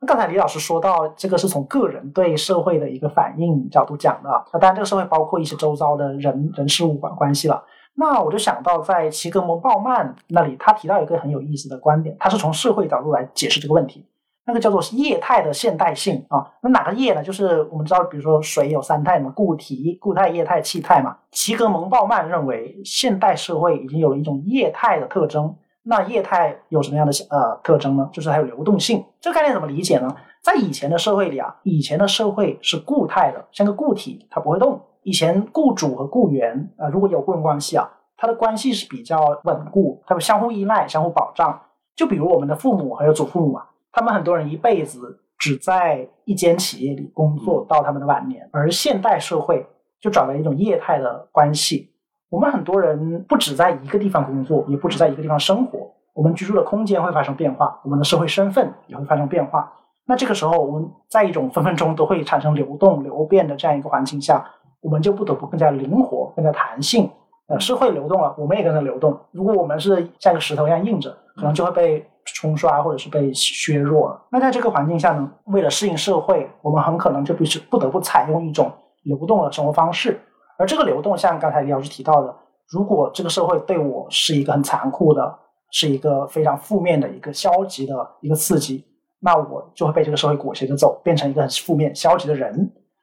[0.00, 7.64] 那刚才李老师说到，这个是从个人对社会的一个反应角度讲的，那当然这个社会包括一些周遭的人人事物关关系了。
[7.94, 14.06] 那我就想到，在齐格蒙鲍曼那里，他提到一个很有意思的观点，他是从社会角度来解释这个问题。
[14.46, 17.22] 那个叫做液态的现代性啊，那哪个液呢？
[17.22, 21.14] 就是我们知道，比如说水有三态嘛，固体、固态、液态、气态嘛。
[21.32, 25.54] 齐格蒙鲍曼认为，现代社会已经有了一种液态的特征。
[25.82, 28.08] 那液态有什么样的呃特征呢？
[28.12, 29.04] 就是它有流动性。
[29.20, 30.14] 这个概念怎么理解呢？
[30.42, 34.80] 在以前的社会里啊，以前的社会是固态的，像个固体，它不会动。
[35.02, 41.58] 以前雇主和雇员啊、呃，如果有雇佣关系啊，它的关系是比较稳固，它们相互依赖、相互保障。
[41.96, 49.66] 就比如我们的父母还有祖父母啊，他们很多人一辈子只在一间企业里工作到他们的晚年，而现代社会
[50.00, 51.92] 就转为一种业态的关系。
[52.30, 59.72] 我们很多人不只在一个地方工作，也不止在一个地方生活，我们居住的空间会发生变化，我们的社会身份也会发生变化。
[60.06, 64.44] 那这个时候，我们在一种分分钟都会产生流动、流变的这样一个环境下，
[64.80, 67.10] 我们就不得不更加灵活、更加弹性。
[67.46, 69.18] 呃，社会流动了，我们也跟着流动。
[69.32, 74.22] 如果我们是像个石头一样硬着，可能就会被冲刷或者是被削弱了。
[74.30, 78.70] 那在这个环境下呢，为了适应社会，我们很可能就必须不得不采用一种
[79.04, 80.20] 流动的生活方式。
[80.58, 82.34] 而这个流动，像刚才李老师提到的，
[82.68, 85.38] 如果这个社会对我是一个很残酷的，
[85.70, 88.84] 是一个非常负面的一个消极的一个刺激，
[89.20, 92.52] 那我就会被这个社会裹挟着走，变成一个很负面、消极的人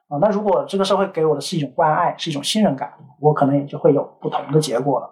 [0.09, 0.17] 啊。
[0.19, 5.09] 那如果这个社会给我的是一种关爱，是一种信任感，我可能也就会有不同的结果了。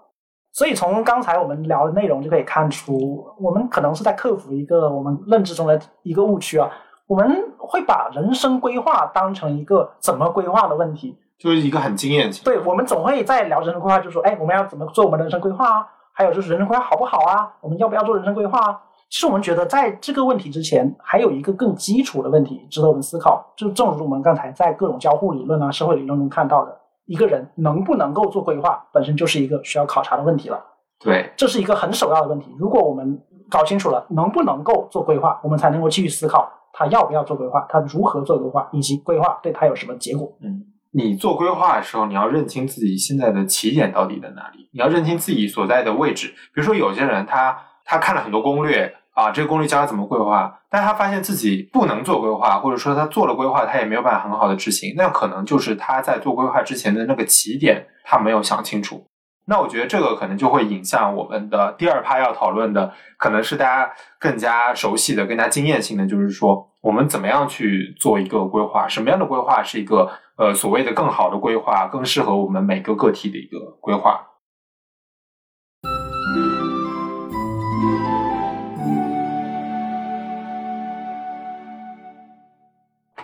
[0.51, 6.69] 所以从刚才我们聊的内容就可以看出，我们可能是在克服一个我们认知中的一个误区啊。
[7.08, 12.41] 我们会把人生规划当成一个怎么规划的问题，就是一个很经验性。
[12.45, 15.86] 对，我们总会在聊人生规划，就说，哎，我们要怎么做我们的人生规划啊？
[16.13, 17.51] 还有就是人生规划好不好啊？
[17.60, 18.79] 我们要不要做人生规划啊？
[19.10, 26.75] 其实我们觉得，在这个问题之前，还有一个更基础的问题值得我们思考，就正如我们刚才在各种交互理论啊、社会理论中看到的，
[27.06, 30.63] 一个人能不能够做规划，本身就是一个需要考察的问题了。
[30.99, 32.56] 对，这是一个很首要的问题。
[32.58, 40.32] 如果我们搞清楚了能不能够做规划，我们才能够继续思考他要不要做规划，他如何做规划，以及规划对他有什么结果。
[40.41, 40.63] 嗯，
[40.95, 46.27] 你做规划的时候，你要认清自己现在的起点到底在哪里，你要认清自己所在的位置。
[46.27, 59.08] 比如说，有些人他他看了很多攻略啊，这个攻略教他怎么规划，但他发现自己不能做规划，或者说他做了规划，他也没有办法很好的执行，那可能就是他在做规划之前的那个起点他没有想清楚。
[59.45, 74.30] 那我觉得这个可能就会影响我们的第二趴要讨论的，可能是大家更加熟悉的、更加经验性的，就是说我们怎么样去做一个规划，什么样的规划是一个呃所谓的更好的规划，更适合我们每个个体的一个规划。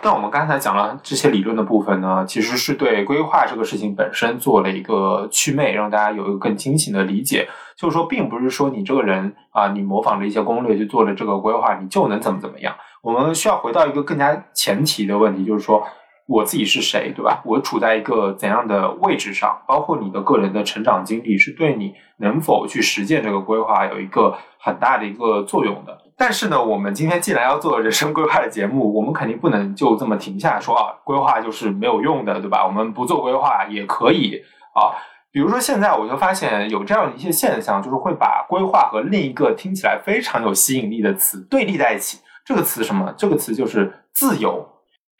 [0.02, 7.46] 那我们刚才讲了这些理论的部分呢，其实是对规划这个事情本身做了一个祛魅，让大家有一个更清醒的理解。
[7.76, 12.74] 就是说，并不是说你这个人啊，你模仿着一些攻略去做了这个规划，你就能怎么怎么样。
[13.02, 15.86] 我们需要回到一个更加前提的问题，就是说
[16.30, 17.42] 我自己是谁，对吧？
[17.44, 19.60] 我处在一个怎样的位置上？
[19.66, 25.98] 包括你的个人的成长经历，是对你能否去实践这个规划有一个很大的一个作用的。
[26.16, 32.64] 但是呢，我们今天既然要做人生规划的节目，我们肯定不能就这么停下说啊，规划就是没有用的，对吧？
[32.64, 34.40] 我们不做规划也可以
[34.72, 34.94] 啊。
[35.32, 42.20] 比如说现在我就发现有这样一些现象，就是会把规划和另一个听起来非常有吸引力的词对立在一起。
[42.44, 43.12] 这个词什么？
[43.16, 44.64] 这个词就是自由。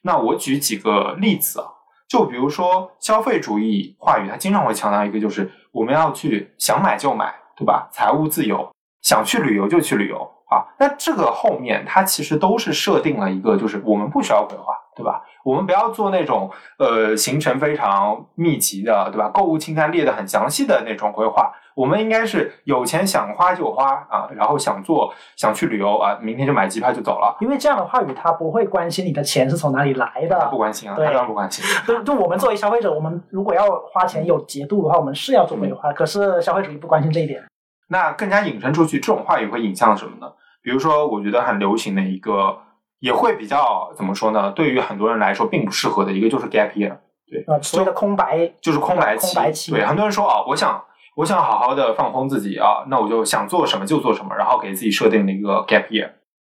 [0.02, 1.66] 那我举几个例子啊，
[2.08, 7.88] 就比如说消费主义话语，它经常会强调一个，就是我们要去想买就买，对吧？
[7.92, 8.70] 财务自由，
[9.02, 10.30] 想去旅游就去旅游。
[10.50, 15.22] 啊，那这个后面它其实都是设定了一个，就是我们不需要规划，对吧？
[15.44, 19.28] 我们不要做那种呃行程非常密集的，对吧？
[19.30, 21.50] 购物清单列的很详细的那种规划。
[21.74, 27.34] 我们应该是有钱想花就花啊，然后想做想去旅游啊，明天就买机票就走了。
[27.40, 31.64] 因为这样的话语，他不会关心你的钱是从哪里来的，不关心啊，他当然不关心。
[31.86, 35.90] 就就我们作为消费者，我们如果要花钱有节度的话，我们是要做规划。
[35.92, 37.42] 可是消费主义不关心这一点。
[37.88, 40.30] 那更加引申出去，这种话语会引向什么呢？
[40.62, 42.58] 比如说，我觉得很流行的一个，
[43.00, 44.52] 也会比较怎么说呢？
[44.52, 49.34] 对于很多人来说，并不适合的一个就是 gap year，对，啊，所谓的空白，就是空白期。
[49.34, 50.82] 空白期，对，很多人说啊，我想，
[51.16, 56.10] 我想好好的放空自己啊，那我就想做什么就做什么，然后给自己设定了一个 gap year。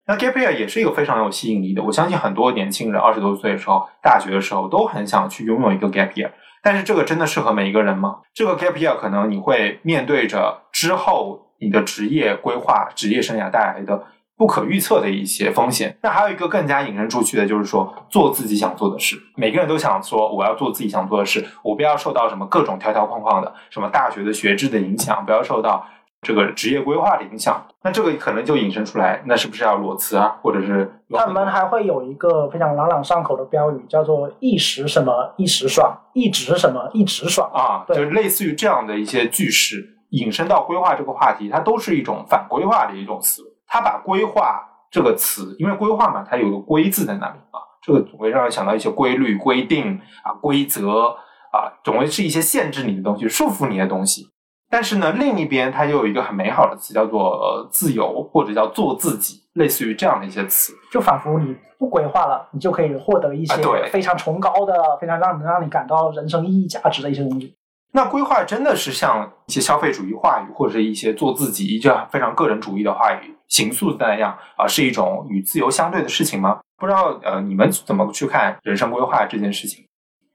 [0.06, 1.82] 那 gap year 也是一个非常有吸引力的。
[1.82, 6.32] 我相信很多年轻人二十多岁的时候，大学的时候都很想去拥有一个 gap year。
[6.62, 8.18] 但是这个真的适合每一个人吗？
[8.34, 11.42] 这个 gap year 可能你会面对着之后。
[11.60, 14.04] 你的职业规划、职业生涯带来的
[14.38, 15.98] 不可预测的一些风险。
[16.02, 19.16] 那还有一个更加引申出去的，就是说做自己想做的事。
[19.36, 25.86] 每个人都想说，我要做自己想做的事，我不要受到什么各种条条框框的，什么大学的学制的影响，不要受到
[26.22, 27.66] 这个职业规划的影响。
[27.84, 30.38] 那这个可能就引申出来，那是不是要裸辞啊？
[30.42, 39.90] 或者是他们还会有一个非常朗朗上口的标语，叫做“一时什么一时爽，一直什么一直爽”啊，就是类似于这样的一些句式。
[40.10, 43.50] 引申到规划这个话题，它都是一种反规划的一种思维。
[43.74, 51.16] 它把规划这个词，因为规划嘛，它有个“规”字在那里啊，这个总会让人想到一些规律、规定啊、规则
[51.52, 54.28] 啊，总会是一些限制你的东西、束缚你的东西。
[54.70, 63.56] 但是呢，另一边它又有一个很美好的词，叫做自由，或者叫做自己，类似于这样的一些词，就仿佛你不规划了，你就可以获得一些
[63.92, 67.56] 非常崇高的、非常让能让你感到人生意义价值的一些东西。
[67.96, 76.60] 那规划真的是像一些消费主义话语，或者是一些做自己、一些非常个人主义的话语形塑的那样啊，是一种与自由相对的事情吗？
[76.78, 79.86] 不知道呃，你们怎么去看人生规划这件事情？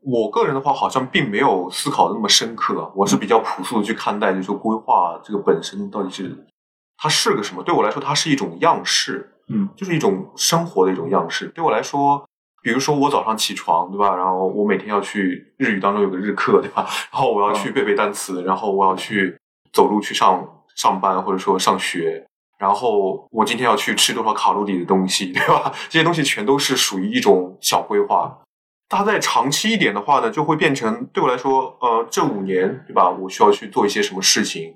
[0.02, 2.92] 我个人的话，好像并没有思考的那么深刻。
[2.94, 6.46] 我是比较朴素的去看待，就是说规划这个本身到底是
[6.96, 7.62] 它是个什么？
[7.62, 11.48] 对我来说，它是一种样式，嗯，就是一种生活的一种样式。
[11.48, 12.24] 对我来说。
[12.60, 14.16] 比如说我早上起床，对吧？
[14.16, 16.84] 然后我每天要去日语当中有个日课，对吧？
[17.12, 19.38] 然后我要去背背单词，然后我要去
[19.72, 22.26] 走路去上上班或者说上学，
[22.58, 25.72] 然后我今天要去吃多少卡路里的东西，对吧？
[25.88, 28.38] 这些东西全都是属于一种小规划。
[28.88, 33.08] 它在长期一点的话呢，就会变成对我来说，呃，这五年，对吧？
[33.08, 34.74] 我需要去做一些什么事情，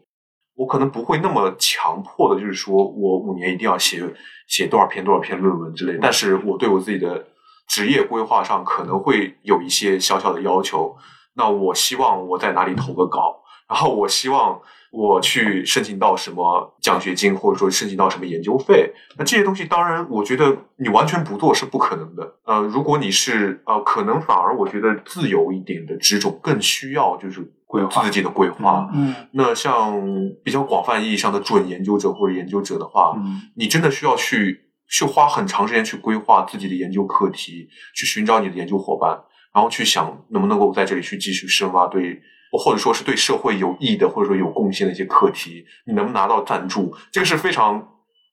[0.55, 4.03] 我可能不会那么强迫的，就是说我五年一定要写
[4.47, 5.99] 写多少篇多少篇论文之类。
[6.01, 7.27] 但是我对我自己的。
[7.69, 10.95] 职业规划上可能会有一些小小的要求，
[11.37, 13.41] 那我希望我在哪里投个稿，
[13.73, 14.61] 然后我希望
[14.91, 18.93] 我去申请到什么奖学金，或者说申请到什么研究费。
[19.17, 22.35] 那这些东西，当然，我觉得你完全不做是不可能的。
[22.45, 28.91] 呃，如果你是呃，可能反而我觉得自由一点的职种更需要就是规划自己的规划。
[28.93, 29.99] 嗯那像
[30.45, 34.61] 比较广泛意义上的准研究者或者研究者的话，嗯你真的需要去
[34.91, 39.19] 去花很长时间去规划自己的研究课题，去寻找你的研究伙伴，
[39.55, 42.21] 然后去想能不能够在这里去继续深挖对，
[42.59, 47.89] 或者说是对社会有益的，或者说有贡献的一些课题，你能不能拿到赞助，这个是非常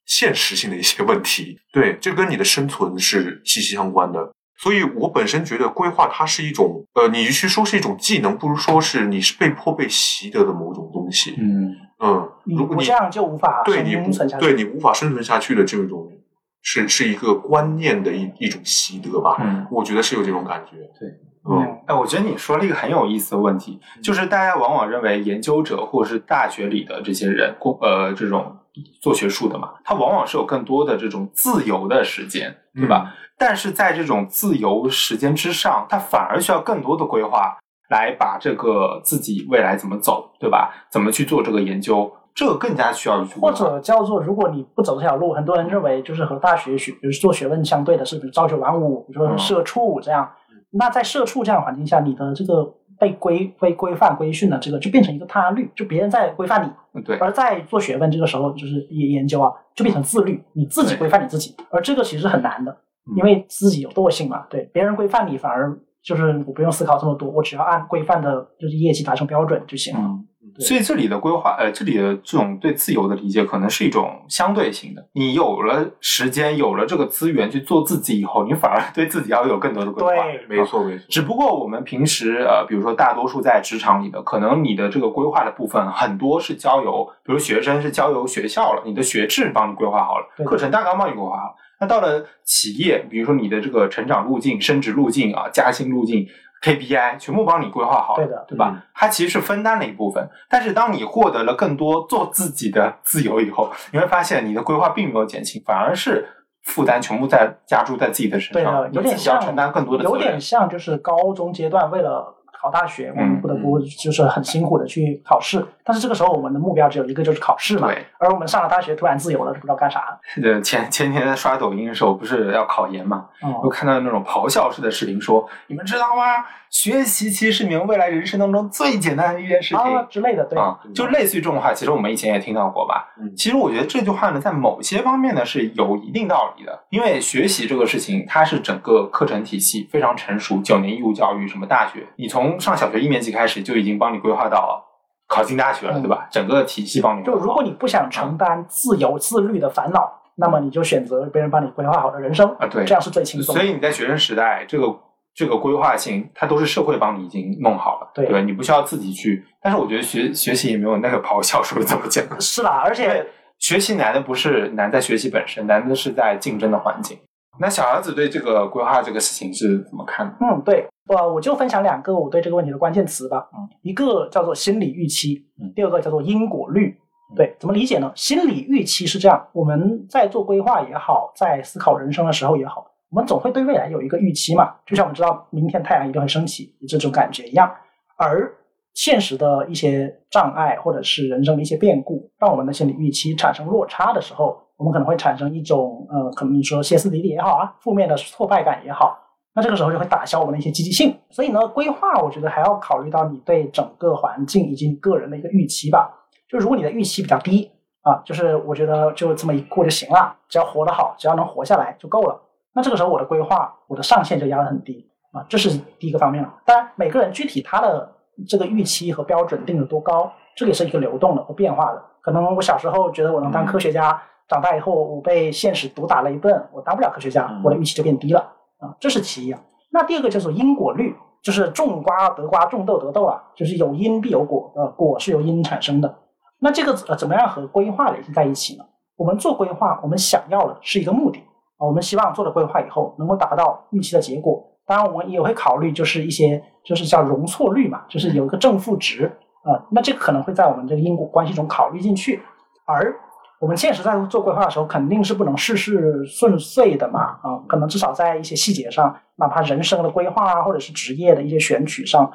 [0.06, 1.58] 现实性的一些问题。
[1.72, 4.30] 对，这跟你的生存是息息相关的。
[4.58, 11.34] 所以我本身觉得规划它是一种，呃，你与其说是一种技能，不如说是你是被迫被习得的某种东西。
[11.38, 14.42] 嗯嗯，如果你不这样就无法对你生存下去。
[14.42, 16.12] 对你无法生存下去的这种，
[16.60, 19.38] 是是一个观念的一一种习得吧。
[19.40, 19.66] 嗯。
[19.70, 20.76] 我觉得是有这种感觉。
[20.98, 21.08] 对，
[21.48, 28.58] 嗯，哎，我觉得你说了一个很有意思的问题，就是大家往往认为研究者或者是大学里的这些人，工呃这种
[29.00, 33.14] 做学术的嘛，他往往是有更多的这种自由的时间，对吧？
[33.38, 37.56] 但是在这种自由时间之上，他反而需要更多的规划，
[37.88, 40.70] 来把这个自己未来怎么走，对吧？
[40.90, 50.30] 怎么去做这个研究，这个更加需要去或者叫做，如果你不走这条路，很多人认为就是和大学学，比如做学问相对的是，比如朝九晚五，比如说嗯社畜这样。
[50.72, 62.70] 那在社畜这样的环境下，你的这个被规被规范规训的这个就变成一个他律，就别人在规范你，嗯对，而在做学问这个时候就是研研究啊，就变成自律，你自己规范你自己，而这个其实很难的，
[63.10, 70.19] 嗯因为自己有惰性嘛，对，别人规范你反而就是我不用思考这么多，我只要按规范的就是业绩达成标准就行了。
[70.58, 75.06] 所以这里的规划，呃，这里的这种对自由的理解，可能是一种相对性的。
[75.12, 80.10] 你有了时间，有了这个资源去做自己以后，你反而对自己要有更多的规划。
[80.24, 81.04] 对没错没错。
[81.08, 91.54] 只不过我们平时呃，比如说大多数在职场里的，可能你的这个规划的部分很多是交由，比如学生是交由学校了，你的学制帮你规划好了，课程大纲帮你规划好了。
[91.82, 96.26] 那到了企业，比如说你的这个成长路径、升职路径啊、加薪路径、
[96.62, 98.72] KPI 全部帮你规划好了，对的对吧？
[98.74, 106.28] 嗯它其实是分担了一部分，但是当你获得了更多做自己的自由以后，你会发现你的规划并没有减轻，反而是
[106.62, 110.18] 负担全部在加注在自己的身对上，的，有点像承担更多的责有。
[110.18, 117.88] 点像就是高中阶段为了考大学，我嗯们不得不就是很辛苦的去考试，但是这个时候我们的目标只有一个，就是考试嘛。
[117.88, 120.18] 对，而我们上了大学，突然自由了，就不知道干啥
[120.62, 123.26] 前前天在刷抖音的时候，不是要考研嘛？
[123.62, 126.44] 我嗯，看到那种咆哮式的视频说：“你们知道吗？
[126.68, 129.78] 学习其实是你们未来人生当中最简单的一件事情。
[129.78, 133.12] 啊之类的，对，啊，就类似于这种话，其实我们以前也听到过吧。
[133.20, 144.82] 嗯其实我觉得这句话呢，在某些方面呢是有一定道理的，因为学习这个事情，它是整个课程体系非常成熟，九年义务教育，什么大学，你从上小学一年级开始就已经帮你规划到
[145.28, 146.26] 考进大学了，嗯对吧？
[146.30, 147.24] 整个体系帮你。
[147.24, 153.60] 就如果你不想承担自由自律的烦恼，那么你就选择别人帮你规划好的人生啊，对，这样是最轻松的。
[153.60, 154.86] 所以你在学生时代，这个
[155.34, 158.40] 这个规划性，它都是社会帮你已经弄好了，对吧？
[158.40, 159.44] 你不需要自己去。
[159.62, 162.38] 但是我觉得学学习也没有那个咆哮说的这么简单。
[162.40, 163.26] 是啦，而且
[163.58, 167.18] 学习难的不是难在学习本身，难的是在竞争的环境。
[167.58, 170.34] 那小儿子对这个规划这个事情是怎么看的？
[170.40, 173.48] 嗯，对，我我就分享两个我对这个问题的关键词吧。
[173.52, 176.96] 嗯，一个叫做心理预期嗯，第二个叫做因果律
[177.32, 177.34] 嗯。
[177.34, 178.12] 对，怎么理解呢？
[178.14, 187.68] 心理预期是这样，我们在做规划也好，在思考人生的时候也好，我们总会对未来有一个预期嘛，就像我们知道明天太阳一定会升起这种感觉一样。
[188.16, 188.52] 而
[188.94, 199.16] 现实的一些障碍或者是人生的一些变故，让我们的心理预期产生落差的时候，我们可能会产生一种呃，可能你说歇斯底里也好啊，负面的挫败感也好，
[199.54, 201.16] 那这个时候就会打消我们的一些积极性。
[201.30, 206.10] 所以呢，规划我觉得还要考虑到你对整个环境以及你个人的一个预期吧。
[206.48, 207.70] 就如果你的预期比较低
[208.02, 212.40] 啊，就是我觉得就这么一过就行了，只要活得好，只要能活下来就够了。
[212.74, 216.54] 那这个时候我的规划，我的上限就压得很低啊，这是第一个方面了。
[216.64, 218.10] 当然，每个人具体他的
[218.48, 222.02] 这个预期和标准定的多高，这个也是一个流动的和变化的。
[222.20, 229.60] 可能我小时候觉得我能当科学家，长大以后我被现实毒打了一顿，我当不了科学家嗯，我的预期就变低了啊，这是其一啊。
[229.90, 236.14] 那第二个叫做因果律，就是种瓜得瓜，种豆得豆啊，就是有因必有果，呃，果是由因产生的。
[236.60, 238.84] 那这个呃怎么样和规划联系在一起呢？
[239.16, 241.38] 我们做规划，我们想要的是一个目的
[241.78, 244.62] 啊，我们希望做了规划以后能够达到预期的结果。
[244.86, 249.30] 当然，我们也会考虑就是一些就是叫容错率嘛，就是有一个正负值
[249.62, 252.42] 啊、那这个可能会在我们这个因果关系中考虑进去。
[252.86, 253.14] 而
[253.60, 262.32] 我们现实在做规划的时候，肯定是不能事事顺遂的嘛啊，可能至少在一些细节上，哪怕人生的规划啊，或者是职业的一些选取上，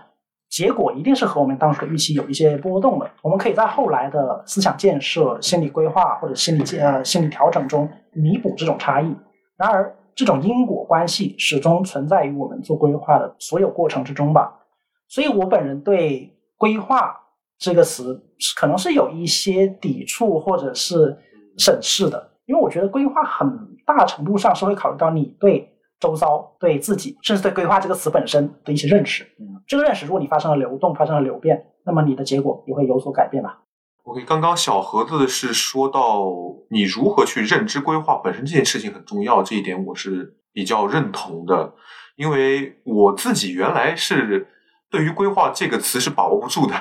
[0.50, 3.10] 结果一定是和我们当时的预期有一些波动的。
[3.24, 9.16] 我们可以在后来的思想建设、心理规划或者心理建呃心理调整中弥补这种差异。
[9.58, 14.60] 然而，这种因果关系始终存在于我们做规划的所有过程之中吧。
[15.08, 17.18] 所以我本人对“规划”
[17.58, 18.22] 这个词
[18.56, 21.18] 可能是有一些抵触或者是
[21.58, 23.48] 审视的，因为我觉得规划很
[23.86, 29.24] 大程度上是会考虑到你对周遭、对自己，甚至对“规划”这个词本身的一些认识。
[29.40, 33.62] 嗯，这个认识，如果你发生了流动、发生了流变，那么你的结果也会有所改变吧。
[34.04, 36.26] OK，刚刚小盒子是说到
[36.70, 41.74] 你如何去认知规划本身这件事情很重要，这一点我是比较认同的，
[42.18, 44.48] 因为我自己原来是
[44.92, 46.76] 对于规划这个词是把握不住的，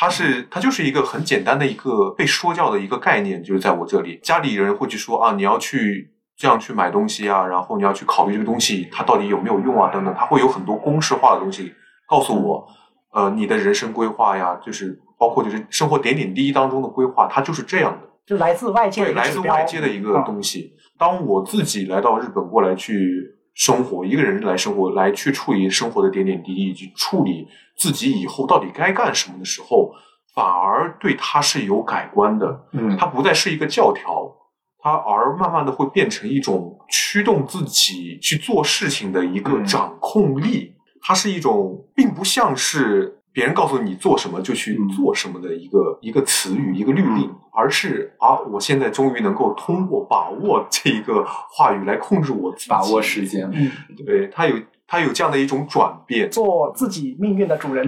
[0.00, 11.74] 它是它就是一个很简单的一个被说教的一个概念，就是在我这里，家里人会去说啊，你要去这样去买东西啊，然后你要去考虑这个东西它到底有没有用啊，等等，它会有很多公式化的东西
[12.08, 12.66] 告诉我，
[13.12, 18.08] 呃，你的人生规划呀，就是包括就是生活点点滴滴当中的规划，它就是这样的。
[18.24, 20.72] 就来自外界的对，来自外界的一个嗯东西。
[20.96, 27.46] 当我自己来到日本过来去生活，一个人来生活，来去处理生活的点点滴滴，以及处理
[27.76, 29.92] 自己以后到底该干什么的时候，
[30.34, 32.66] 反而对他是有改观的。
[32.72, 34.30] 嗯他不再是一个教条，
[34.78, 40.74] 他而慢慢的会变成一种驱动自己去做事情的一个嗯掌控力。
[41.02, 53.48] 它是一种，并不像是别人告诉你做什么就去嗯做什么的一个、一个词语、一个律令，而是啊，我现在终于能够通过把握这一个话语来控制我自己，把握时间。
[53.54, 53.70] 嗯，
[54.04, 54.56] 对，它有
[54.86, 56.28] 它有这样的一种转变。
[56.30, 57.86] 做自己命运的主人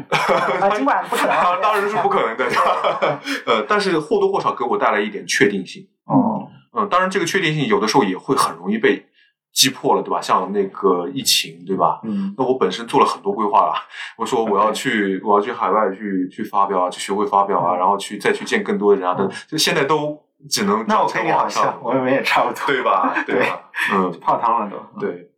[0.60, 2.46] 啊，尽管不可能啊， 当然是不可能的
[3.46, 5.86] 呃，但是或多或少给我带来一点确定性。
[6.04, 9.04] 哦，嗯，当然这个确定性有的时候也会很容易被
[9.52, 10.20] 击破了，对吧？
[10.20, 12.00] 像那个疫情，对吧？
[12.04, 13.74] 嗯那我本身做了很多规划了，
[14.16, 23.14] 我说我要去，我要去海外去去发表啊，去学会发表啊，然后去再去见更多的人啊，等，就现在都只能那我跟你好网上像，我们也差不多，对吧？
[23.26, 23.70] 对吧？
[23.94, 25.00] 嗯，泡汤了都。
[25.00, 25.28] 对，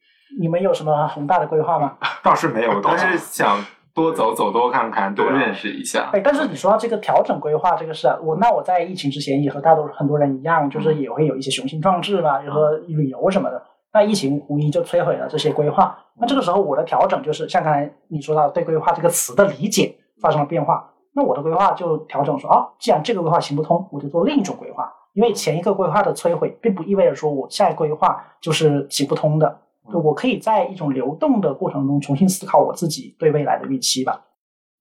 [0.40, 1.94] 你们有什么宏大的规划吗？
[2.22, 6.10] 倒是没有，倒但是想多走走，多看看，多认识一下。
[6.12, 13.62] 哎，但是你说到这个调整规划这个事啊，我那我在疫情之前也和大多很多人一样，就是也会有一些雄心壮志吧，也和旅游什么的。
[13.94, 15.96] 那疫情无疑就摧毁了这些规划。
[16.20, 24.92] 那这个时候我的调整就是像刚才你说到对规划这个词的理解发生了变化，那我的规划就调整说哦，既然这个规划行不通，我就做另一种规划。
[25.12, 29.60] 因为前一个规划的摧毁，并不意味着说我下一规划就是行不通的。
[29.92, 34.22] 就我可以在一种流动的过程中重新思考我自己对未来的预期吧。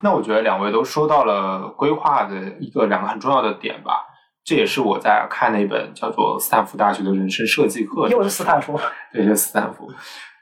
[0.02, 4.06] 那我觉得两位都说到了规划的一个两个很重要的点吧，
[4.44, 8.80] 这也是我在看那本叫做斯坦福大学的人生设计课，又是斯坦福，
[9.12, 9.92] 对，就是斯坦福，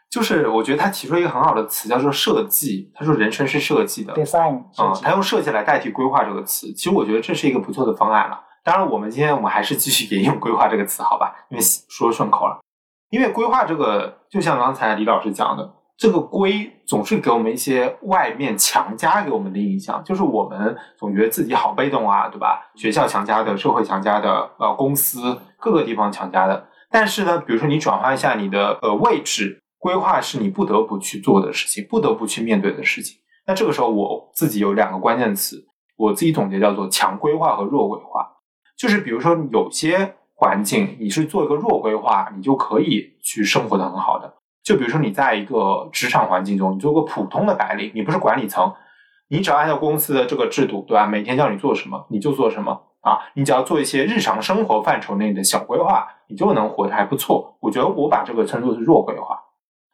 [0.09, 8.39] 就是我觉得他提出了一个很好的词叫做设计，他说人生是设计的，design 设嗯，他用设计来代替规划这个词，其实我觉得这是一个不错的方案了。
[8.63, 11.33] 当然，我们今天我们还是继续沿用规划这个词，好吧？
[11.49, 12.59] 因为说顺口了。
[13.09, 22.71] 因为规划这个，就像刚才李老师讲的，这个规总是给我们一些外面强加给我们的印象，就是我们总觉得自己好被动啊，对吧？
[22.73, 26.67] 学校强加的，社会强加的，呃，公司各个地方强加的。
[26.89, 33.19] 但是呢，比如说你转换一下你的呃位置，规划是你不得不去做的事情，不得不去面对的事情。
[33.45, 35.63] 那这个时候，我自己有两个关键词，
[35.95, 38.27] 我自己总结叫做强规划和弱规划。
[38.75, 44.33] 就是比如说有些环境你是做一个弱规划，你就可以去生活的很好的。
[44.63, 48.73] 就比如说你在一个职场环境中，你做个普通的白领，你不是管理层，
[49.29, 51.05] 你只要按照公司的这个制度，对吧？
[51.07, 57.57] 每天叫你做什么你就做什么啊，你只要做一些日常生活范畴内的小规划，你就能活得还不错。
[57.59, 59.35] 我觉得我把这个称作是弱规划，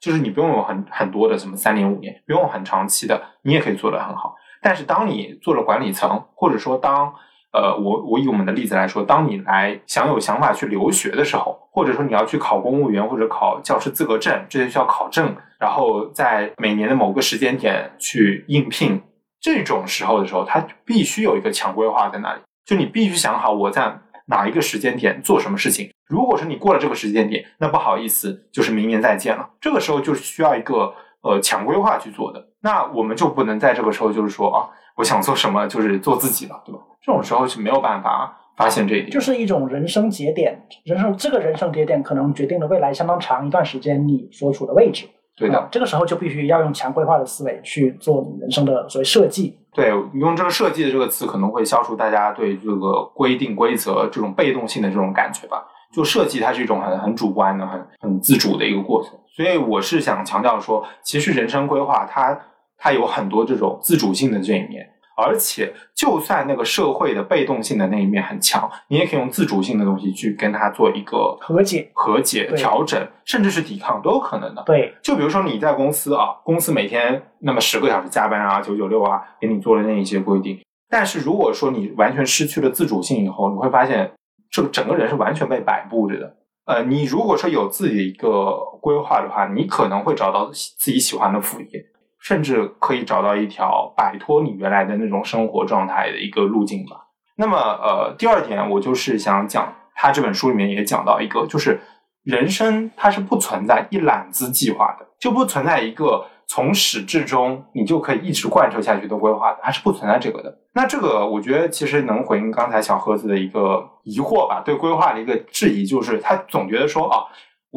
[0.02, 4.36] 就是你不用有很很多的什么三年五年，不用很长期的，你也可以做得很好。
[4.62, 7.14] 但是当你做了管理层，或者说当
[7.58, 19.02] 呃，我我以我们的例子来说，当你来想有想法去留学的时候，或者说你要去考公务员或者考教师资格证，这些需要考证，然后在每年的某个时间点去应聘，
[19.42, 25.90] 这种时候的时候，它必须有一个强规划在那里，就你必须想好我在哪一个时间点做什么事情。
[26.08, 29.50] 如果说你过了这个时间点，那不好意思，就是明年再见了。
[29.60, 32.46] 这个时候就是需要一个呃强规划去做的。
[32.62, 36.82] 那我们就不能在这个时候就是说啊，我想做什么就是做自己了，对吧？
[37.02, 39.12] 这种时候是没有办法发现这一点。
[39.12, 45.06] 就是一种人生节点，人生这个人生节点可能决定了未来相当长一段时间你所处的位置。
[45.38, 49.56] 对的啊，这个时候就必须要用强规划的思维去做你人生的所谓设计。
[49.72, 55.64] 对，用这个“设计”的这个词，可能会消除大家对这个规定规则这种被动性的这种感觉吧。
[55.94, 59.14] 就设计，它是一种很很主观的、很很自主的一个过程。
[59.28, 62.36] 所以我是想强调说，其实人生规划它
[62.78, 64.94] 它有很多这种自主性的这一面。
[65.20, 74.62] 而且，就算那个社会的被动性的那一面很强，你也可以用自主性的东西去跟他做一个和解、和解、调整，甚至是抵抗都有可能的。
[74.68, 80.60] 对，就比如说你在公司啊，公司每天那么十个小时加班啊，九九六啊，给你做了那一些规定。
[80.88, 84.12] 但是如果说你完全失去了自主性以后，你会发现
[84.52, 86.36] 这个整个人是完全被摆布着的。
[86.66, 91.84] 呃，你如果说有自己的一个规划的话，你可能会找到自己喜欢的副业，
[92.28, 97.06] 甚至可以找到一条摆脱你原来的那种生活状态的一个路径吧。
[97.38, 101.80] 那么，呃，第二点，我就是想讲，他这本书里面也讲到一个，就是
[102.26, 110.54] 人生它是不存在一揽子计划的，就不存在一个从始至终你就可以一直贯彻下去的规划的，它是不存在这个的。
[110.74, 117.24] 那这个我觉得其实能回应刚才小盒子的一个疑惑吧，对规划的一个质疑，就是他总觉得说啊，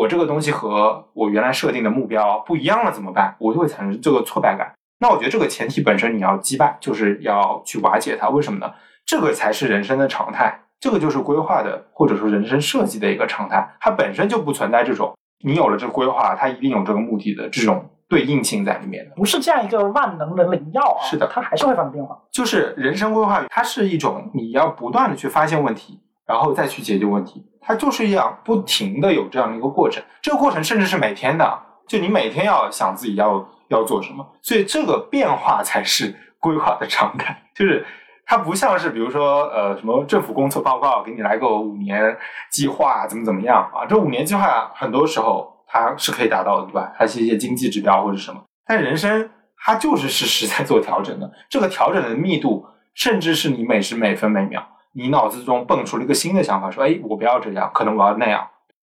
[0.01, 3.36] 我这个东西和我原来设定的目标不一样了怎么办？
[3.38, 4.72] 我就会产生这个挫败感。
[4.98, 8.30] 那我觉得这个前提本身你要击败，就是要去瓦解它。
[8.30, 8.72] 为什么呢？
[9.05, 13.76] 这个才是人生的常态，这个就是规划的或者说人生设计的一个常态。
[13.78, 19.14] 它本身就不存在这种你有了这个规划，它一定有这个目的的这种对应性在里面的。
[19.16, 22.18] 不是这样一个万能的灵药啊，是的它还是会发生变化。
[22.30, 30.00] 就是人生规划，它是一种你要不断的去发现问题，然后再去解决问题，它就是一样不停的有这样的一个过程。
[30.22, 31.58] 这个过程甚至是每天的，
[31.88, 37.36] 就你每天要想自己要要做什么，所以这个变化才是规划的常态。
[37.52, 37.84] 就是
[38.24, 42.16] 它不像是比如说呃什么政府工作报告给你来个五年
[42.48, 46.92] 计划怎么怎么样啊，这五年计划很多时候它是可以达到的，对吧？
[46.96, 52.64] 它是一些经济指标或者什么，但人生它就是实时在做调整的，这个调整的密度，
[52.94, 58.47] 甚至是你每时每分每秒，你脑子中蹦出了一个新的想法，说，哎，我不要这样，可能我要那样，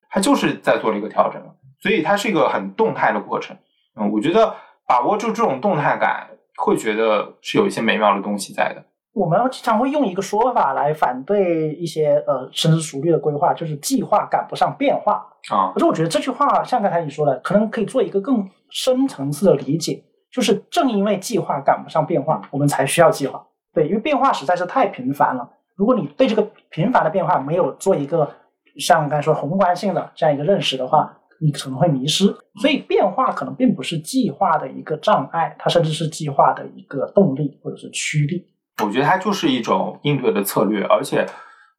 [0.09, 1.41] 它就是在做了一个调整，
[1.79, 3.55] 所以它是一个很动态的过程。
[3.95, 4.55] 嗯，我觉得
[4.87, 6.27] 把握住这种动态感，
[6.57, 8.83] 会觉得是有一些美妙的东西在的。
[9.13, 15.27] 我们经常会用一个说法来反对一些呃深思熟虑的规划，就是计划赶不上变化。
[15.49, 23.45] 啊可是我觉得这句话像刚才你说的，可能可以做一个更深层次的理解，就是正因为计划赶不上变化，我们才需要计划。
[23.73, 25.49] 对，因为变化实在是太频繁了。
[25.81, 28.35] 如果你对这个频繁的变化没有做一个
[28.77, 32.25] 像刚才说宏观性的这样一个认识的话，你可能会迷失。
[32.61, 38.45] 所以变化可能并不是计划的一个障碍，它甚至是计划的一个动力或者是驱力。
[38.85, 41.25] 我觉得它就是一种应对的策略，而且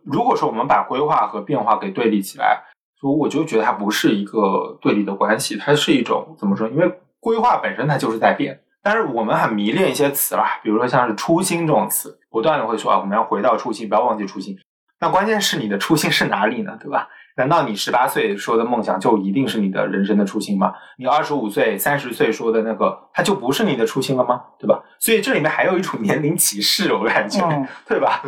[0.05, 2.61] 如果说我们把规划和变化给对立起来，
[3.01, 6.69] 所以我就觉得它不是一个对立的关系，它是一种怎么说？
[6.69, 14.57] 因为规划本身它就是在变，但是我们很迷恋一些词啦，比如说像是初心这种词，不断的会说啊，我们要回到初心，不要忘记初心。
[15.01, 16.77] 那关键是你的初心是哪里呢？
[16.81, 17.09] 对吧？
[17.37, 20.75] 难道你十八岁说的梦想就一定是你的人生的初心吗？
[20.99, 24.43] 你二十五岁、三十岁说的那个，它就不是你的初心了吗？
[24.59, 24.83] 对吧？
[24.99, 28.23] 所以这里面还有一种年龄歧视，我感觉，嗯对吧？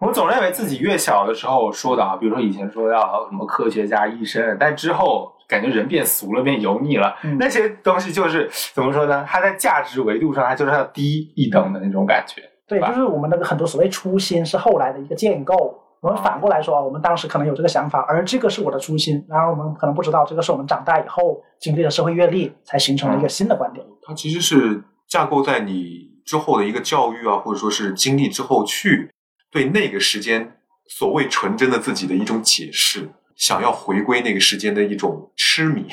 [0.00, 9.24] 我总认为自己越小的时候说的啊，比如说以前说要什么科学家、医生，但之后感觉人变俗了，变油腻了，嗯那些东西就是怎么说呢？
[9.26, 12.42] 它在价值维度上，它就是要低一等的那种感觉。
[12.68, 15.82] 对，就是我们那个很多所谓初心是后来的一个建构。
[16.00, 19.24] 我们反过来说啊，我们当时可能有这个想法，而这个是我的初心。
[19.28, 23.84] 然而我们可能不知道，这个是我们长大以后经历了社会阅历才形成了一个新的观点。
[24.06, 29.10] 它其实是架构在你之后的一个教育啊，或者说是经历之后去
[29.50, 35.86] 对那个时间所谓纯真的自己的一种解释，想要回归那个时间的一种痴迷。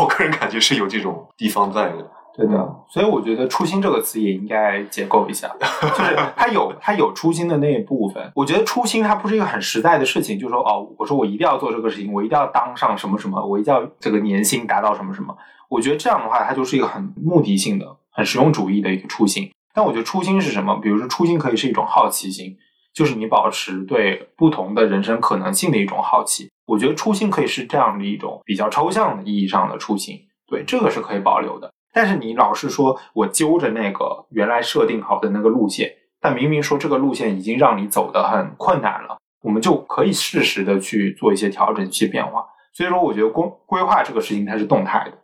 [0.00, 2.10] 我个人感觉是有这种地方在的。
[2.34, 8.32] 对的，所以我觉得“初心”这个词也应该解构一下， 就是它有它有初心的那一部分。
[8.34, 15.36] 我觉得初心它不是一个很实在的事情，就是说哦，我说我一定要做这个事情，我一定要当上什么什么，我一定要这个年薪达到什么什么。
[15.68, 19.50] 我觉得这样的话，它就是一个很目的性的、很实用主义的一个初心。
[19.74, 20.74] 但我觉得初心是什么？
[20.76, 22.56] 比如说初心可以是一种好奇心，
[22.94, 26.50] 就是你保持对不同的人生可能性的一种好奇。
[26.66, 31.70] 我觉得初心可以是这样的一种比较抽象的意义上的初心，对这个是可以保留的。
[31.92, 42.46] 但是你老是说我揪着那个原来设定好的那个路线，但明明说这个路线已经让你走得很困难了，我们就可以适时的去做一些调整、一些变化。
[42.72, 45.18] 所以说，我觉得规规划这个事情它是动态的。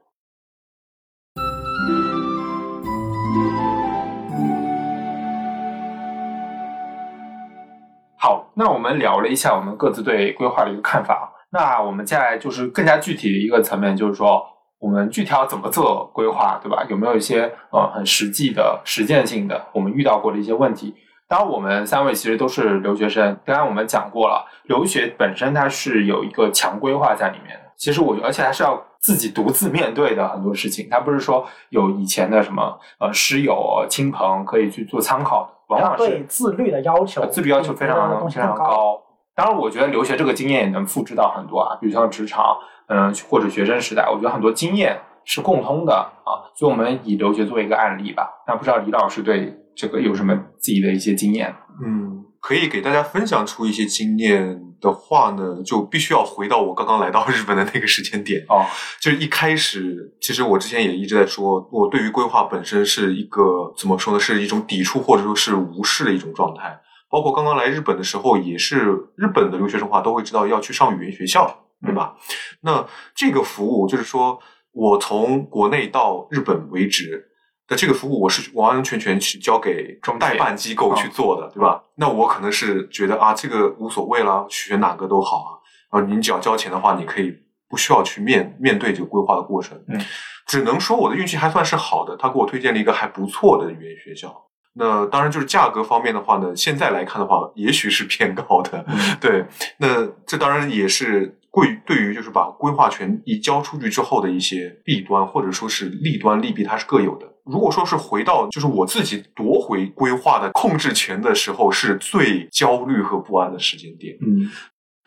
[8.20, 11.32] 好，那我们聊了一下我们各自对规划的一个看法。
[11.50, 14.44] 那我们接下来就是更加具体的一个层面，就是说
[14.80, 16.84] 我们具体要怎么做规划，对吧？
[16.90, 20.94] 有没有一些呃很实际的、实践性的我们遇到过的一些问题？
[21.28, 23.38] 当然，我们三位其实都是留学生。
[23.46, 27.70] 刚刚我们讲过了，留学本身它是有一个强规划在里面的。
[27.76, 30.88] 其实我，而且还是要自己独自面对的很多事情。
[30.90, 38.64] 它不是说有以前的什么呃师友亲朋可以去做参考的，往往对是自律的要求，自律要求非常非常高。
[38.64, 39.02] 高。
[39.34, 42.56] 当然，我觉得留学这个经验也能复制到很多啊，比如像职场，
[42.88, 46.50] 嗯，或者学生时代，我觉得很多经验是共通的啊。
[46.56, 48.28] 所以，我们以留学作为一个案例吧。
[48.48, 51.54] 那不知道李老师对这个有什么自己的一些经验？
[51.84, 58.44] 嗯，可以给大家分享出一些经验的话呢，就必须要回到我刚刚来到日本的那个时间点。
[58.48, 58.64] 哦，
[59.00, 66.80] 就是一开始，其实我之前也一直在说，我对于规划本身是一个怎么说呢，是一种抵触或者说是无视的一种状态。
[67.10, 72.14] 包括刚刚来日本的时候，也是日本的留学生话都会知道要去上语言学校，对吧？
[72.60, 74.38] 那这个服务就是说
[74.72, 77.27] 我从国内到日本为止
[77.68, 81.80] 的这个服务，我是完完全全去交给中代办机构去做的，对吧？
[81.96, 85.50] 那我可能是觉得啊，这个无所谓了，选哪个都好啊。
[85.92, 87.32] 然后你只要交钱的话，你可以
[87.68, 89.78] 不需要去面面对这个规划的过程。
[89.88, 90.00] 嗯，
[90.46, 94.34] 只能说我的运气还算是好的，他给我推荐了一个还不错的语言学校。
[94.74, 98.84] 那当然，就是价格方面的话呢，现在来看的话，也许是偏高的。
[98.86, 99.44] 嗯对，
[99.78, 107.26] 那这当然也是贵于对于就是把规划权移交出去之后的一些弊端，或者说是利端利弊，它是各有的。
[107.50, 114.16] 如果说是回到就是我自己夺回规划的控制权的时候，是最焦虑和不安的时间点。
[114.20, 114.50] 嗯。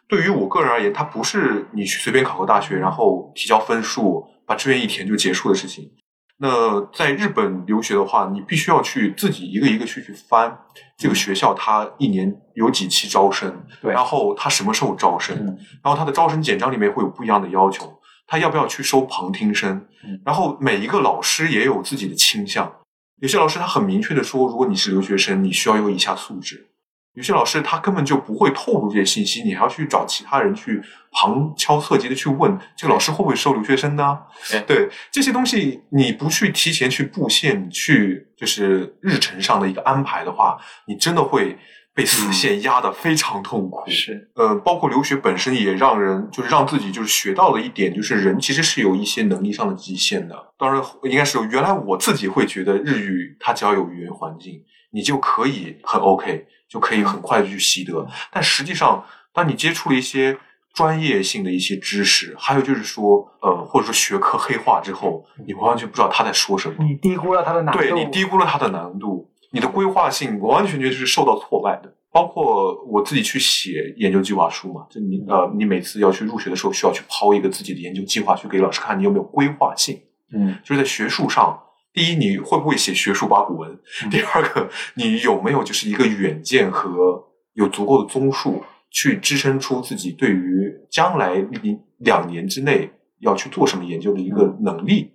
[0.07, 5.89] 对于我个人而言，它不是你去随便考个大学，然后提交分数，把志愿一填就结束的事情。
[6.37, 10.57] 那在日本留学的话，你必须要去自己一个一个去去翻。
[10.97, 13.93] 这个学校，它一年有几期招生，对。
[13.93, 15.57] 然后它什么时候招生，嗯。
[15.83, 17.85] 然后它的招生简章里面会有不一样的要求，
[18.31, 22.71] 他要不要去收旁听生嗯，然后每一个老师也有自己的倾向，
[23.19, 26.69] 有些老师他很明确的说，如果你是留学生，你需要有以下素质。
[27.13, 34.17] 有些老师他根本就不会透露这些信息，你还要去找其他人去旁敲侧击的去问这个老师会不会收留学生呢？
[34.49, 40.57] 对对这些东西，你不去提前去布线，去就是日程上的一个安排的话，
[40.87, 41.57] 你真的会
[41.93, 43.83] 被死线压得非常痛苦。
[43.89, 50.53] 是呃，包括留学本身也让人就是让自己就是学到了一点，就是人其实是有一些能力上的极限的。
[50.57, 58.07] 当然，应该是有原来我自己会觉得日语它只要有语言环境，你就可以很 OK，就可以很快的去习得。
[58.31, 60.37] 但实际上，当你接触了一些
[60.73, 66.75] 专业性的一些知识，还有就是说呃，或者说学科黑化之后，你完全不知道他在说什么。
[66.79, 71.93] 你低估了他的难度，对你低估了他的难度，你的规划性完完全全就是受到挫败的。
[72.13, 79.97] 包括我自己去写研究计划书嘛，就你呃，你每次要去入学的时候，需要去抛一个自己的研究计划去给老师看，你有没有规划性。
[80.33, 81.57] 嗯就是在学术上，
[81.93, 83.71] 第一，你会不会写学术八股文？
[84.03, 87.23] 嗯第二个，你有没有就是一个远见和
[87.53, 95.11] 有足够的综述，去支撑出自己对于将来你两年之内要去做什么研究的一个能力。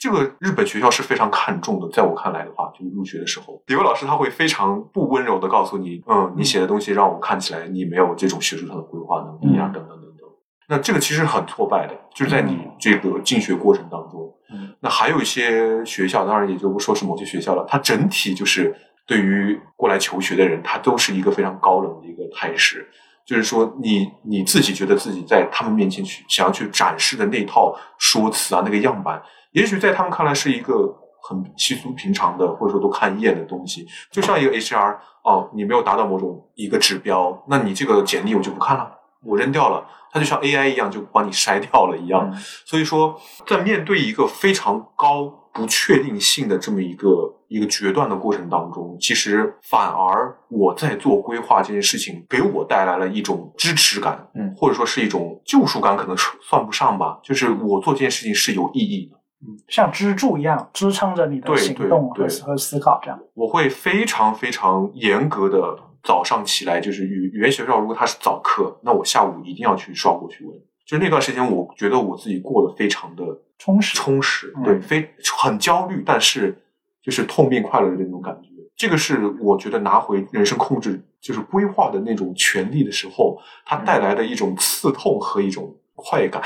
[0.00, 10.26] 这个日本学校是非常看重的，在我看来的话，就是入学的时候，有位老师他会非常不温柔的告诉你，嗯，你写的东西让我看起来你没有这种学术上的规划能力啊，嗯等等等等。
[10.70, 14.34] 那这个其实很挫败的，就是在你这个进学过程当中。
[14.52, 18.74] 嗯那还有一些学校，当然也就不说是某些学校了，它整体就是
[19.06, 22.88] 对于过来求学的人，它都是一个非常高冷的一个态势。
[23.26, 29.22] 就是说你，你自己觉得自己在他们面前去想要去展示的那套说辞啊，那个样板，
[29.52, 33.86] 也许在他们看来是一个很稀疏平常的，或者说都看厌的东西。
[34.10, 38.90] 就像一个 HR，哦，你没有达到某种一个指标，那你这个简历我就不看了，
[39.24, 39.86] 我扔掉了。
[40.12, 42.28] 它就像 AI 一样，就帮你筛掉了一样。
[42.32, 47.08] 嗯所以说，在面对一个非常高不确定性的这么一个
[47.46, 57.20] 一个决断的过程当中，其实反而我在做规划这件事情，给我带来了一种支持感，嗯或者说是一种救赎感，可能算不上吧。
[57.22, 59.19] 就是我做这件事情是有意义的，
[59.68, 63.18] 像支柱一样支撑着你的行动和思考，这样。
[63.34, 70.54] 我会非常非常严格的早上起来，就是语语言学校如果它是早课，那我下午一定要去刷过去问。
[70.86, 73.24] 就那段时间，我觉得我自己过得非常的
[73.58, 76.60] 充实充实，嗯对，非很焦虑，但是
[77.02, 78.48] 就是痛并快乐的那种感觉。
[78.76, 86.42] 这个是我觉得拿回人生控制，就是规划的那种权利的时候，它带来的一种刺痛和一种快感。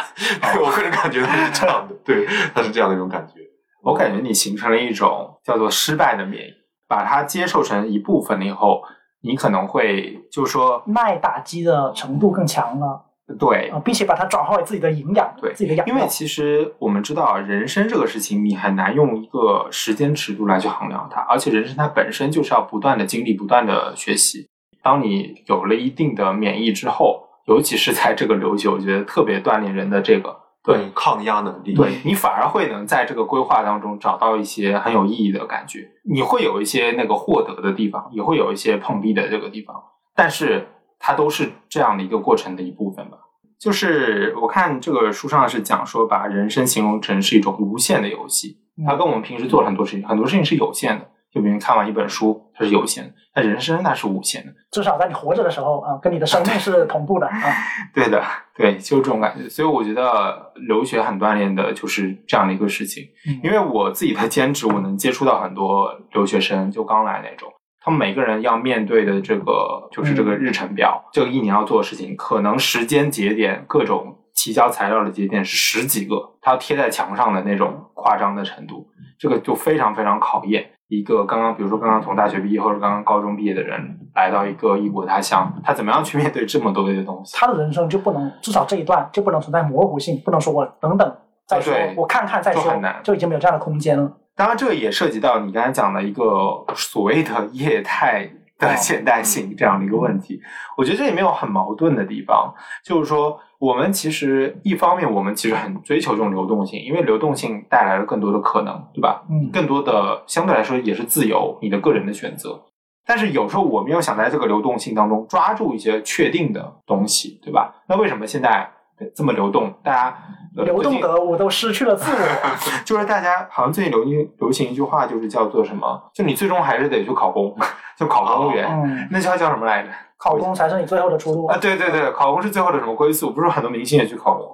[0.52, 3.40] 对 我个人感觉它是这样的， 对，它是这样的一种感觉。
[3.82, 6.52] 我感觉你形成了一种叫做失败的免疫，
[6.88, 8.82] 把它接受成一部分了以后，
[9.22, 13.04] 你可能会就是说，耐打击的程度更强了
[13.38, 15.86] 对啊，并且把它转化为自己的营养，对自己的养。
[15.86, 24.46] 因为其实我们知道啊，人生这个事情你很难用一个时间尺度来去衡量它，而且人生它本身就是要不断的经历、不断的学习。
[24.82, 35.90] 当你有了一定的免疫之后，尤其是在这个留学，我觉得特别锻炼人的这个对抗压能力，对 你反而会能在这个规划当中找到一些很有意义的感觉。
[36.04, 39.76] 你会有一些那个获得的地方，也会有一些碰壁的这个地方，
[40.14, 40.66] 但是
[40.98, 43.18] 它都是这样的一个过程的一部分吧。
[43.58, 51.10] 就是我看这个书上是讲说，把人生形容成是一种无限的游戏，它跟我们平时做了很多事情，很多事情是有限的。
[51.34, 54.52] 就比如看完一本书，它是有限的，但人生它是无限的。
[54.70, 57.34] 至少在你活着的时候啊，跟你的生命是同步的啊。
[57.92, 58.22] 对的，
[58.56, 59.48] 对，就是这种感觉。
[59.48, 63.04] 所以我觉得留学很锻炼的，就是这样的一个事情。
[63.42, 80.70] 因为我自己的兼职，我能接触到很多留学生，就刚来那种，他们每个人要面对的这个就是这个日程表，这个一年要做的事情，可能时间节点各种提交材料的节点是十几个，它要贴在墙上的那种夸张的程度，这个就非常非常考验。
[80.88, 87.36] 一个刚刚，比如说刚刚从大学毕业或者刚刚高中毕业的人，来到一个异国他乡，他怎么样去面对这么多的东西？
[87.36, 91.16] 他的人生就不能，至少这一段就不能存在模糊性，不能说我等等
[91.46, 94.12] 再说，我看看再说，就已经没有这样的空间了。
[94.36, 98.30] 当然，这个也涉及到你刚才讲的一个所谓的业态。
[98.58, 100.40] 的现代性这样的一个问题，
[100.76, 109.24] 我觉得这里面有很矛盾的地方，就是说，我们其实一方面我们其实很追求这种流动性，因为流动性带来了更多的可能，对吧？
[109.28, 112.62] 嗯，更多的相对来说也是自由，你的个人的选择。
[113.06, 117.74] 但是有时候我们又想在这个流动性当中抓住一些确定的东西，对吧？
[117.88, 118.70] 那为什么现在
[119.14, 119.74] 这么流动？
[119.82, 120.16] 大家
[120.54, 122.18] 流动得我都失去了自我，
[122.84, 126.10] 就是大家好像最近流行流行一句话，就是叫做什么？
[126.14, 127.54] 就你最终还是得去考公。
[127.96, 129.88] 就考公务员，那句话叫什么来着？
[130.18, 131.56] 考公才是你最后的出路啊！
[131.60, 133.30] 对对对，考公是最后的什么归宿？
[133.30, 134.44] 不是很多明星也去考公，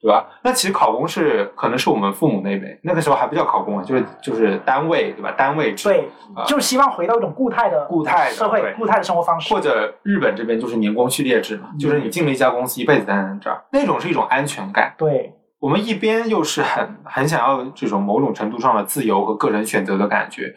[0.00, 0.24] 对吧？
[0.42, 5.32] 那其实考公是可能是我们父母那辈那个时候还不叫考公啊，就是就是单位对吧？
[5.32, 6.08] 单位制对，
[6.46, 9.52] 就希望回到一种固态的固态社会、固态的生活方式。
[9.52, 14.94] 或者日本这边就是年功序列制嘛，就是你进了一家公司，一辈子待在这儿，那种是一种安全感。
[14.96, 20.54] 对我们一边又是很很想要这种某种程度上的自由和个人选择的感觉。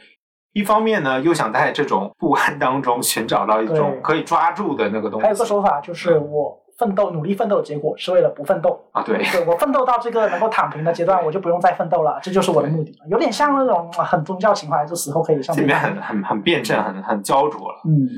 [0.54, 5.24] 一方面呢，又想在这种不安当中寻找到一种可以抓住的那个东西。
[5.24, 9.02] 还有个说法就是，我奋斗、努力奋斗的结果是为了不奋斗啊。
[9.02, 12.94] 对，对我奋斗到这个能够躺平的阶段，我就不用再奋斗了，这就是我的目的。
[13.10, 15.56] 有点像那种很宗教情怀，就死后可以上。
[15.56, 17.82] 这里面很很很辩证，很很焦灼了。
[17.86, 18.10] 嗯，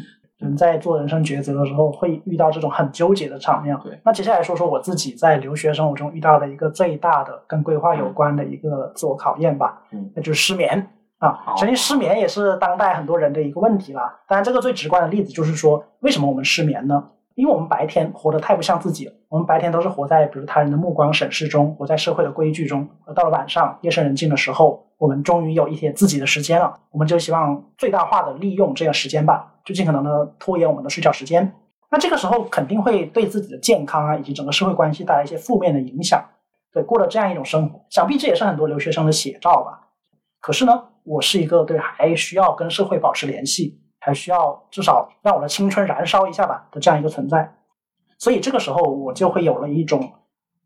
[0.44, 3.76] 人在做人生抉择的时候，会遇到这种很纠结的场面。
[3.84, 9.82] 对，那接下来说说我自己在留学生活中遇到的一个最大的跟规划有关的一个自我考验吧。
[9.92, 10.88] 嗯，那就是失眠。
[11.20, 14.02] 啊，相信失眠也是当代很多人的一个问题了。
[14.28, 17.02] 当然，这个最直观的例子就是说，为什么我们失眠呢？
[17.36, 19.14] 因为我们白天活得太不像自己了。
[19.30, 22.88] 我们白天都是活在比如他人的目光审视中，活在社会的规矩中。
[23.06, 26.80] 而到了晚上，夜深人静的时候，我们终于有一些自己的时间了。
[26.92, 31.54] 我们就希望最大化的利用这个时间吧，就尽可能的拖延我们的睡觉时间。
[31.92, 36.24] 那这个时候肯定会对自己的健康啊，以及整个社会关系带来一些负面的影响。
[36.72, 39.90] 对，过了这样一种生活，想必这也是很多留学生的写照吧。
[40.40, 40.84] 可是呢？
[41.06, 47.56] 我是一个对还需要跟社会保持联系，还需要至少让我的青春燃烧一下吧的这样一个存在，
[48.20, 50.12] 所以这个时候我就会有了一种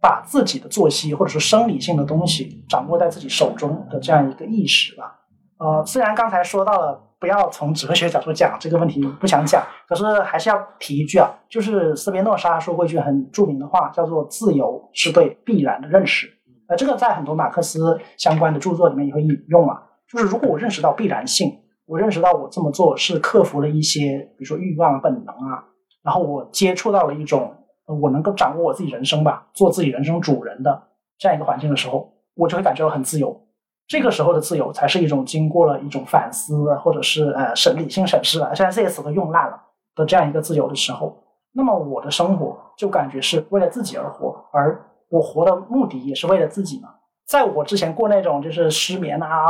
[0.02, 5.20] 把自己的作息或者是生理性的东西掌握在自己手中的这样一个意识吧。
[5.60, 16.32] 呃，虽然刚才说到了不要从哲学角度讲这个问题，不想讲，可是还是要提一句啊，就是斯宾诺莎说过一句很著名的话，叫做“自由是对必然的认识”。
[16.70, 19.82] 呃，这个在很多马克思相关的著作里面也会引用啊。
[20.08, 21.52] 就是如果我认识到必然性，
[21.88, 25.64] 我认识到我这么做是克服了一些，比如说欲望本能啊，
[26.04, 27.56] 然后我接触到了一种
[28.02, 30.84] 我能够掌握我自己人生吧，做自己人生主人的
[31.18, 33.42] 这样一个环境的时候，我就会感觉到很自由。
[33.88, 39.58] 这个时候的自由才是一种经过了一种反思或者是呃审理性审视了，现在这些词都用烂了
[39.96, 41.24] 的这样一个自由的时候，
[41.54, 44.78] 那么我的生活就感觉是为了自己而活，而
[45.08, 46.90] 我活的目的也是为了自己嘛。
[47.26, 49.48] 在我之前过那种就是失眠啊、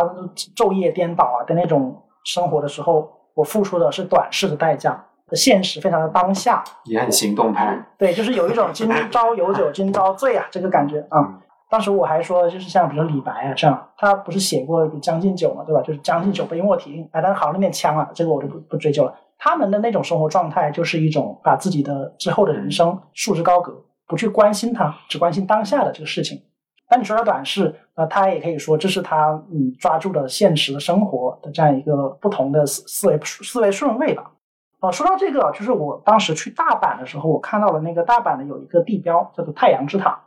[0.56, 5.02] 昼夜颠倒啊的那种生活的时候，我付出的是短视的代价，
[5.32, 7.82] 现实非常的当下，也很行动派。
[7.98, 11.40] 对，就是有一种今朝有酒今朝醉啊这个感觉啊。
[11.72, 15.82] 当时我还说，就是像比如李白啊这样，他不是写过《将进酒》嘛，对吧？
[15.82, 17.08] 就是将进酒，杯莫停。
[17.14, 19.14] 哎，但是好那面腔啊，这个我就不不追究了。
[19.38, 23.74] 他们的那种生活状态，就是一种把自己的之后的人生束之高阁，
[24.08, 26.42] 不去关心他，只关心当下的这个事情。
[26.90, 34.32] 但你说他短视，那他也可以说这是他嗯抓住了现实的生活的这样一个不同的思思维思维顺位吧。
[34.80, 40.18] 哦，说到这个，就是我当时去大阪的时候，我看到了那个大阪的有一个地标叫做太阳之塔，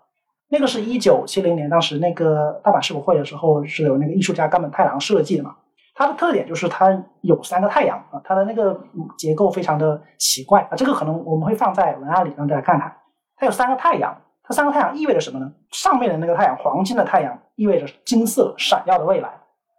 [0.48, 5.56] 那个是一九七零年当时那个大阪世博会的时候是有那个艺术家冈本太郎设计的嘛。
[5.94, 8.78] 它的特点就是它有三个太阳啊，它的那个
[9.16, 12.94] 结构非常的奇怪啊，这个可能我们会放在文案里让大家看看。
[13.36, 14.14] 它有三个太阳。
[14.50, 15.48] 这三个太阳意味着什么呢？
[15.70, 19.28] 上面的那个太阳，黄金的太阳，意味着金色闪耀的未来；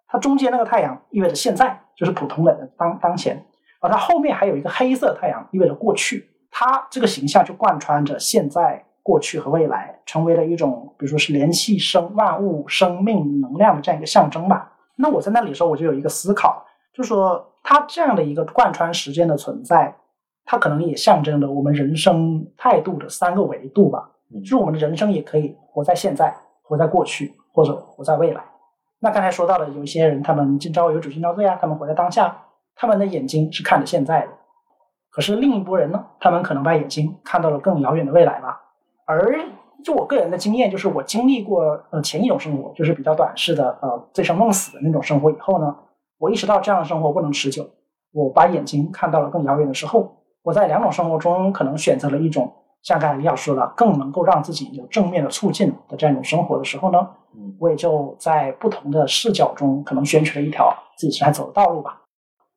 [0.07, 3.35] 它中间那个太阳意味着现在，就是普通的当当前；
[3.81, 6.25] 而它后面还有一个黑色太阳，意味着过去。
[6.49, 14.71] 它这个形象就贯穿着现在、过去和未来，成为了一种，比如说是联系生万物、生命能量的这样一个象征吧。
[14.95, 19.93] 那我在那里的时候，我就有一个思考，就说，它这样的一个贯穿时间的存在，
[20.45, 24.07] 它可能也象征着我们人生态度的三个维度吧。
[24.39, 28.41] 就是我们的人生也可以活在现在，活在过去，或者活在未来。
[28.99, 32.37] 那刚才说到的，有一些人，他们今朝有酒今朝醉啊，他们活在当下，
[32.75, 34.33] 他们的眼睛是看着现在的。
[35.09, 38.61] 可是另一波人呢，他们可能把眼睛看到了更遥远的未来吧。
[39.05, 39.39] 而
[39.83, 45.75] 就我个人的经验，就是我经历过呃前一种生活，就是比较短视的呃醉生梦死的那种生活以后呢，
[46.19, 47.67] 我意识到这样的生活不能持久。
[48.13, 52.53] 我把眼睛看到了更遥远的时候，我在两种生活中可能选择了一种。
[52.83, 57.07] 像刚才李老师说的，更能够让自己有正面的促进的这样一种生活的时候呢，
[57.59, 62.01] 我也就在不同的视角中，可能选取了一条自己来走的道路吧。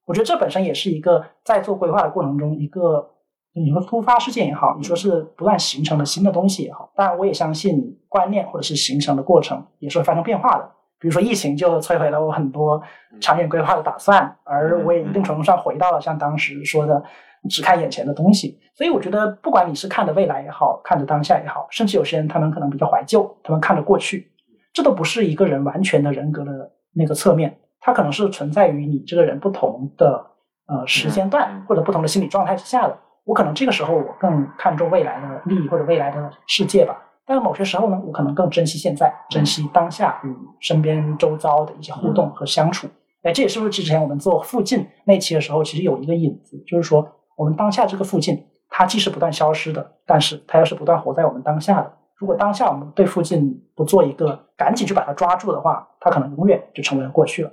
[0.07, 3.11] 我觉得这本身也是一个在做规划的过程中，一个
[3.55, 10.71] 你说突发事件也好，你说是不断形成的新的东西也好，当然我也相信观念或者是形成的过程也是会发生变化的。
[10.99, 12.83] 比如说疫情就摧毁了我很多
[13.21, 17.05] 长远规划的打算，而我也一定程度上回到了像当时说的。
[17.49, 24.33] 只看眼前的东西，所以我觉得，不管你是看着未来也好，看着当下也好，甚至有些人他们可能比较怀旧，他们看着过去，
[24.73, 30.25] 这都不是一个人完全的人格的那个侧面，它可能是存在于你这个人不同的
[30.67, 32.99] 呃时间段或者不同的心理状态之下的。
[33.25, 42.87] 我可能这个时候我更看重未来的利益或者未来的世界吧，但是某些时候呢，我可能更珍惜现在，珍惜当下与身边周遭的一些互动和相处。
[43.23, 47.07] 哎，这也是不是之前我们做附近那期的时候，其实有一个引子，就是说。
[47.37, 51.93] 我们当下这个附近，它既是不断消失的，但是它又是不断活在我们当下的。
[52.17, 57.51] 如果当下我们对附近不做一个赶紧去把它抓住的话，它可能永远就成为了过去了。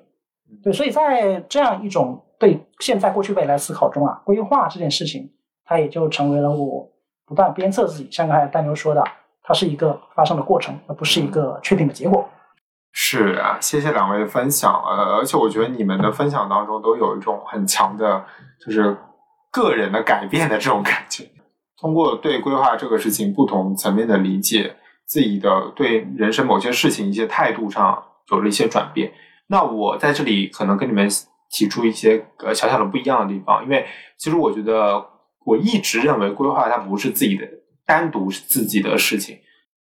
[0.63, 5.31] 对，所以在这样一种对现在、过去、未来思考中啊，规划这件事情，
[5.65, 6.87] 它也就成为了我
[7.25, 8.07] 不断鞭策自己。
[8.11, 9.03] 像刚才丹牛说的，
[9.41, 12.29] 它是一个发生的过程，而不是一个确定的结果。
[12.91, 14.71] 是啊，谢谢两位分享。
[14.71, 18.23] 呃，而且我觉得你们的分享当中都有一种很强的，
[18.63, 18.95] 就是。
[19.51, 21.29] 个人的改变的这种感觉，
[21.77, 29.11] 通过对规划这个事情不同层面的理解，自己的对人生某些事情一些态度上有了一些转变。
[29.47, 31.09] 那我在这里可能跟你们
[31.49, 33.85] 提出一些呃小小的不一样的地方，因为
[34.17, 35.05] 其实我觉得
[35.45, 37.45] 我一直认为规划它不是自己的
[37.85, 39.37] 单独自己的事情，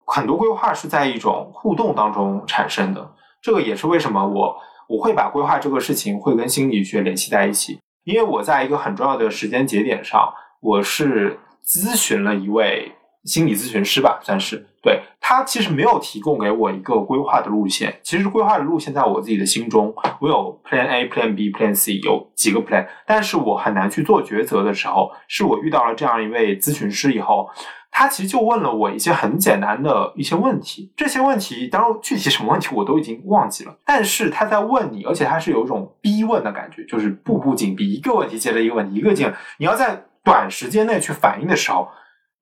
[0.06, 3.14] 很多规划是在一种互动当中产生的。
[3.42, 4.56] 这个也是为什么我
[4.88, 7.78] 我会把规划这个事情会跟心理学联系在一起。
[8.08, 12.92] 因为我在一个很重要的时间节点上，我是咨询了一位
[13.24, 18.00] 心理咨询师吧，算是对他其实没有提供给我一个规划的路线。
[18.02, 27.50] 其实规划的路线在我自己的心中，我有 Plan A、Plan B、Plan C，有几个 Plan，但是我很难去做抉择的时候，是我遇到了这样一位咨询师以后。
[27.90, 41.88] 他其实就问了我一些很简单的一些问题，这些问题当然具体什么问题我都已经忘记了，但是他在问你，而且他是有一种逼问的感觉，就是步步紧逼，一个问题接着一个问题，一个劲，你要在短时间内去反应的时候，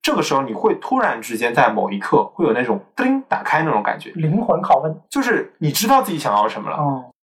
[0.03, 6.79] 这个时候你会突然之间在某一刻会有那种叮打开那种感觉，灵魂拷问，就是你知道自己想要什么了，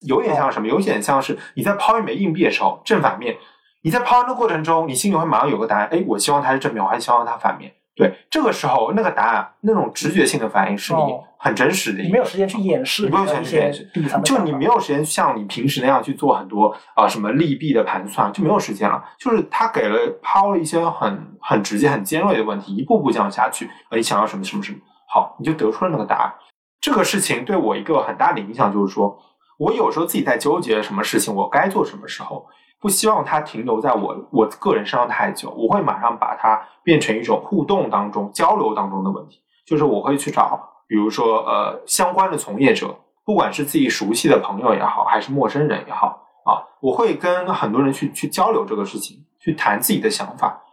[0.02, 3.38] 有点像什么，有点像是你在抛一枚硬币的时候，正反面，
[3.84, 7.72] 你在抛的过程中，你心里会马上有个答案，哎，我希望它是正面，我还希望它反面。
[7.98, 11.02] 对，这个时候那个答案，那种直觉性的反应是你
[11.40, 12.04] 很真实的。
[12.04, 13.90] 你没有时间去掩饰，你没有时间去掩饰，
[14.24, 19.04] 就你没有时间像你平时那样去做很多啊什么利弊的盘算，就没有时间了。
[19.18, 24.78] 就是他给了抛了一些很很直接、很尖锐的问题，一步步这样下去，你想要什么什么什么，
[25.12, 26.34] 好，你就得出了那个答案。
[26.80, 29.18] 这个事情对我一个很大的影响就是说，
[29.58, 32.46] 我有时候自己在纠结什么事情，我该做什么时候。
[32.80, 39.40] 不希望它停留在我我个人身上太久，我会马上把它变成一种互动当中、交流当中的问题。
[39.66, 50.64] 就是我会去找，比如说呃相关的从业者，不管是自己熟悉的朋友也好，还是陌生人也好啊，我会跟很多人去去交流这个事情，去谈自己的想法。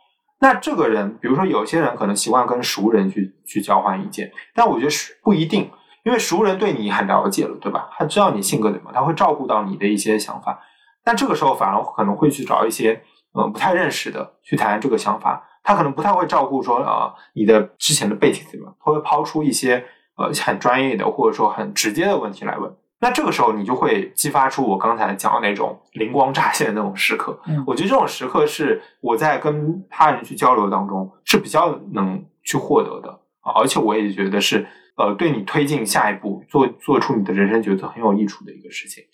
[0.41, 5.71] 那这个人，比如说有些人可能习惯跟熟人去去交换意见，但我觉得是不一定，
[6.05, 7.89] 因为熟人对你很了解了，对吧？
[7.97, 10.61] 他知道你性格怎么，他会照顾到你的一些想法。
[11.05, 13.03] 但这个时候反而可能会去找一些
[13.39, 19.85] 嗯不太认识的去谈这个想法，他可能不太会照顾说啊你的之前的背景怎么，他会抛出一些
[20.17, 22.75] 呃很专业的或者说很直接的问题来问。
[23.01, 27.39] 那这个时候你就会激发出我刚才讲的那种灵光乍现的那种时刻。
[27.47, 39.05] 嗯，我觉得这种时刻是我在跟他人去交流当中是比较能去获得的啊，而且我也觉得是呃对你推进下一步做做出你的人生决策很有益处的一个事情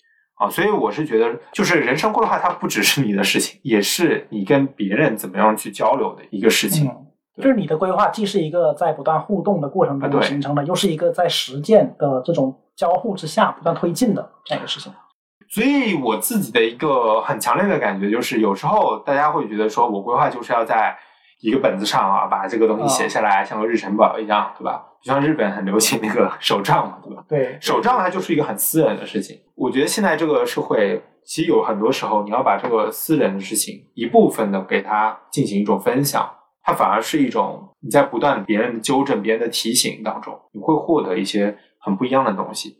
[0.41, 6.87] 啊，所以我是觉得就是人生规划它不只是你的事情，也是你跟别人怎么样去交流的一个事情。
[6.87, 14.91] 嗯，就是你的规划既是一个在不断互动的过程中形成的，又是一个在实践的这种交互之下不断推进的这样一个事情。
[15.47, 20.97] 所以我自己的一个很强烈的感觉就是，有时候大家会觉得说，我规划就是要在
[21.41, 24.85] 一个本子上啊，把这个东西写下来，像个日程表一样，对吧？
[25.03, 27.25] 就像日本很流行那个手账嘛，对吧？
[27.27, 29.39] 对，手账它就是一个很私人的事情。
[29.55, 36.29] 我觉得现在这个社会，其实有很多时候，你要把这个私人的事情一部分的给它进行一种分享，
[36.63, 42.77] 它反而是一种你在不断别人的纠正、别人的提醒当中，你会获得一些很不一样的东西。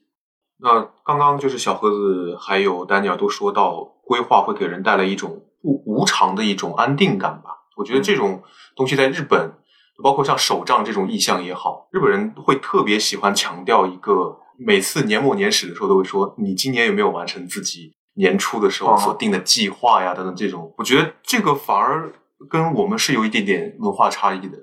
[0.59, 7.49] 那刚刚就是小盒子还有丹尼尔都说到，规划会给人带来一种不无常的一种安定感吧。
[7.77, 8.43] 我觉得这种
[8.75, 9.53] 东西在日本，
[10.01, 20.73] 包括像手账这种意象也好，日本人会特别喜欢强调一个，每次年末年始的时候都会说，你今年有没有完成自己年初的时候哦所定的计划呀等等这种。
[20.77, 22.11] 我觉得这个反而
[22.49, 24.57] 跟我们是有一点点文化差异的。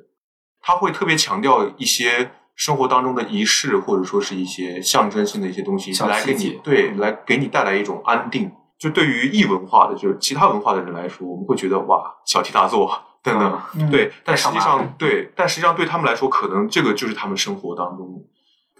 [0.61, 8.51] 他会特别强调一些生活当中的仪式，或者说是一些象征性的一些东西，来给你对来给你带来一种安定。
[8.78, 12.86] 就对于异文化的，就是其他文化的人来说，我们会觉得哇小题大做
[13.29, 14.11] 等等，嗯对。
[14.24, 18.24] 但实际上对，但实际上对他们来说，可能这个就是他们生活当中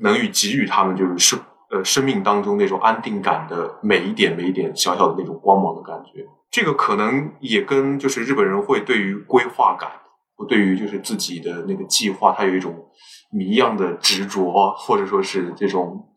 [0.01, 1.39] 能与给予他们就是生
[1.71, 6.25] 呃生命当中那种安定感的每一点每一点小小的那种光芒的感觉。
[6.51, 9.91] 这个可能也跟就是日本人会对于规划感，
[10.35, 12.75] 或对于就是自己的那个计划，他有一种
[13.31, 16.09] 谜一样的执着，或者说是这种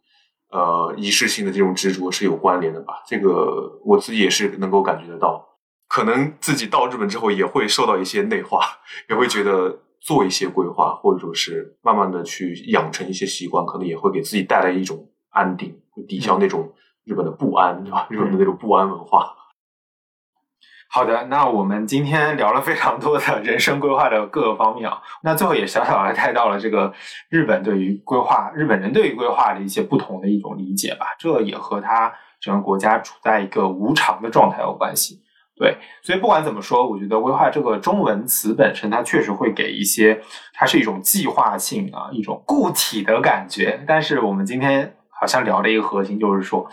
[0.52, 2.94] 呃仪式性的这种执着是有关联的吧。
[3.06, 5.46] 这个我自己也是能够感觉得到。
[5.92, 8.62] 可能自己到日本之后也会受到一些内化，
[9.10, 16.72] 也会觉得做一些规划，或者说是慢慢的去养成一些习惯，可能也会给自己带来一种安定，会抵消那种
[17.04, 18.08] 日本的不安，对吧？
[18.10, 19.36] 日本的那种不安文化。
[20.90, 26.94] 好的，那我们今天聊了非常多的人生规划的各个方面啊，那最后也小小的带到了这个
[27.28, 35.20] 日本对于规划，日本人对于规划的一些不同的一种理解吧，这也和他整个国家处在一个无常的状态有关系。
[35.62, 40.20] 对，所以不管怎么说，我觉得规划这个中文词本身，它确实会给一些，
[40.56, 43.80] 它是一种计划性啊，一种固体的感觉。
[43.88, 46.68] 但是我们今天好像聊的一个核心就是说，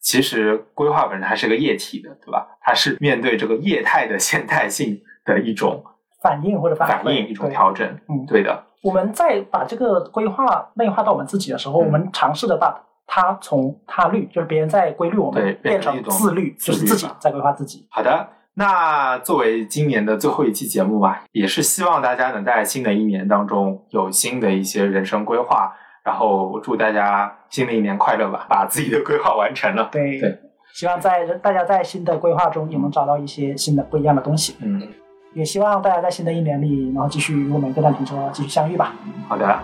[0.00, 2.58] 其实规划本身它是个液体的，对吧？
[2.60, 5.84] 它是面对这个液态的现代性的一种
[6.20, 7.88] 反应或者反应，一种调整。
[8.08, 12.76] 嗯对的，我们在把这个规划内化到我们自己的时候，嗯我们尝试的把
[13.06, 17.86] 它从他律，就是别人在规律我们，变成一种自律，就是自己在规划自己。
[17.90, 25.72] 好的，那作为今年的最后一期节目吧，也是希望大家能在新的一年当中有新的一些人生规划，
[26.04, 29.88] 然后祝大家新的一年快乐吧， 把自己的规划完成了。
[29.92, 30.38] 对对
[30.72, 34.88] 希望在大家在新的规划中也能找到一些新的不一样的东西，嗯，
[35.34, 38.94] 也希望大家在新的一年里，然后继续与我们各站停车继续相遇吧。
[39.28, 39.60] 好的，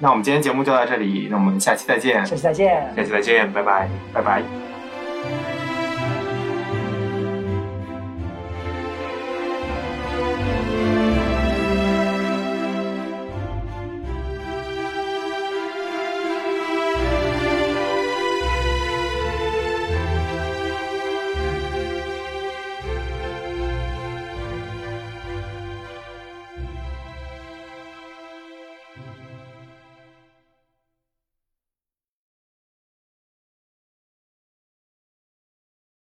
[0.00, 2.92] 那我们今天节目就到这里，那我们下期再见，下期再见。
[2.96, 3.88] 下期再见，拜拜。
[4.12, 4.73] 拜拜。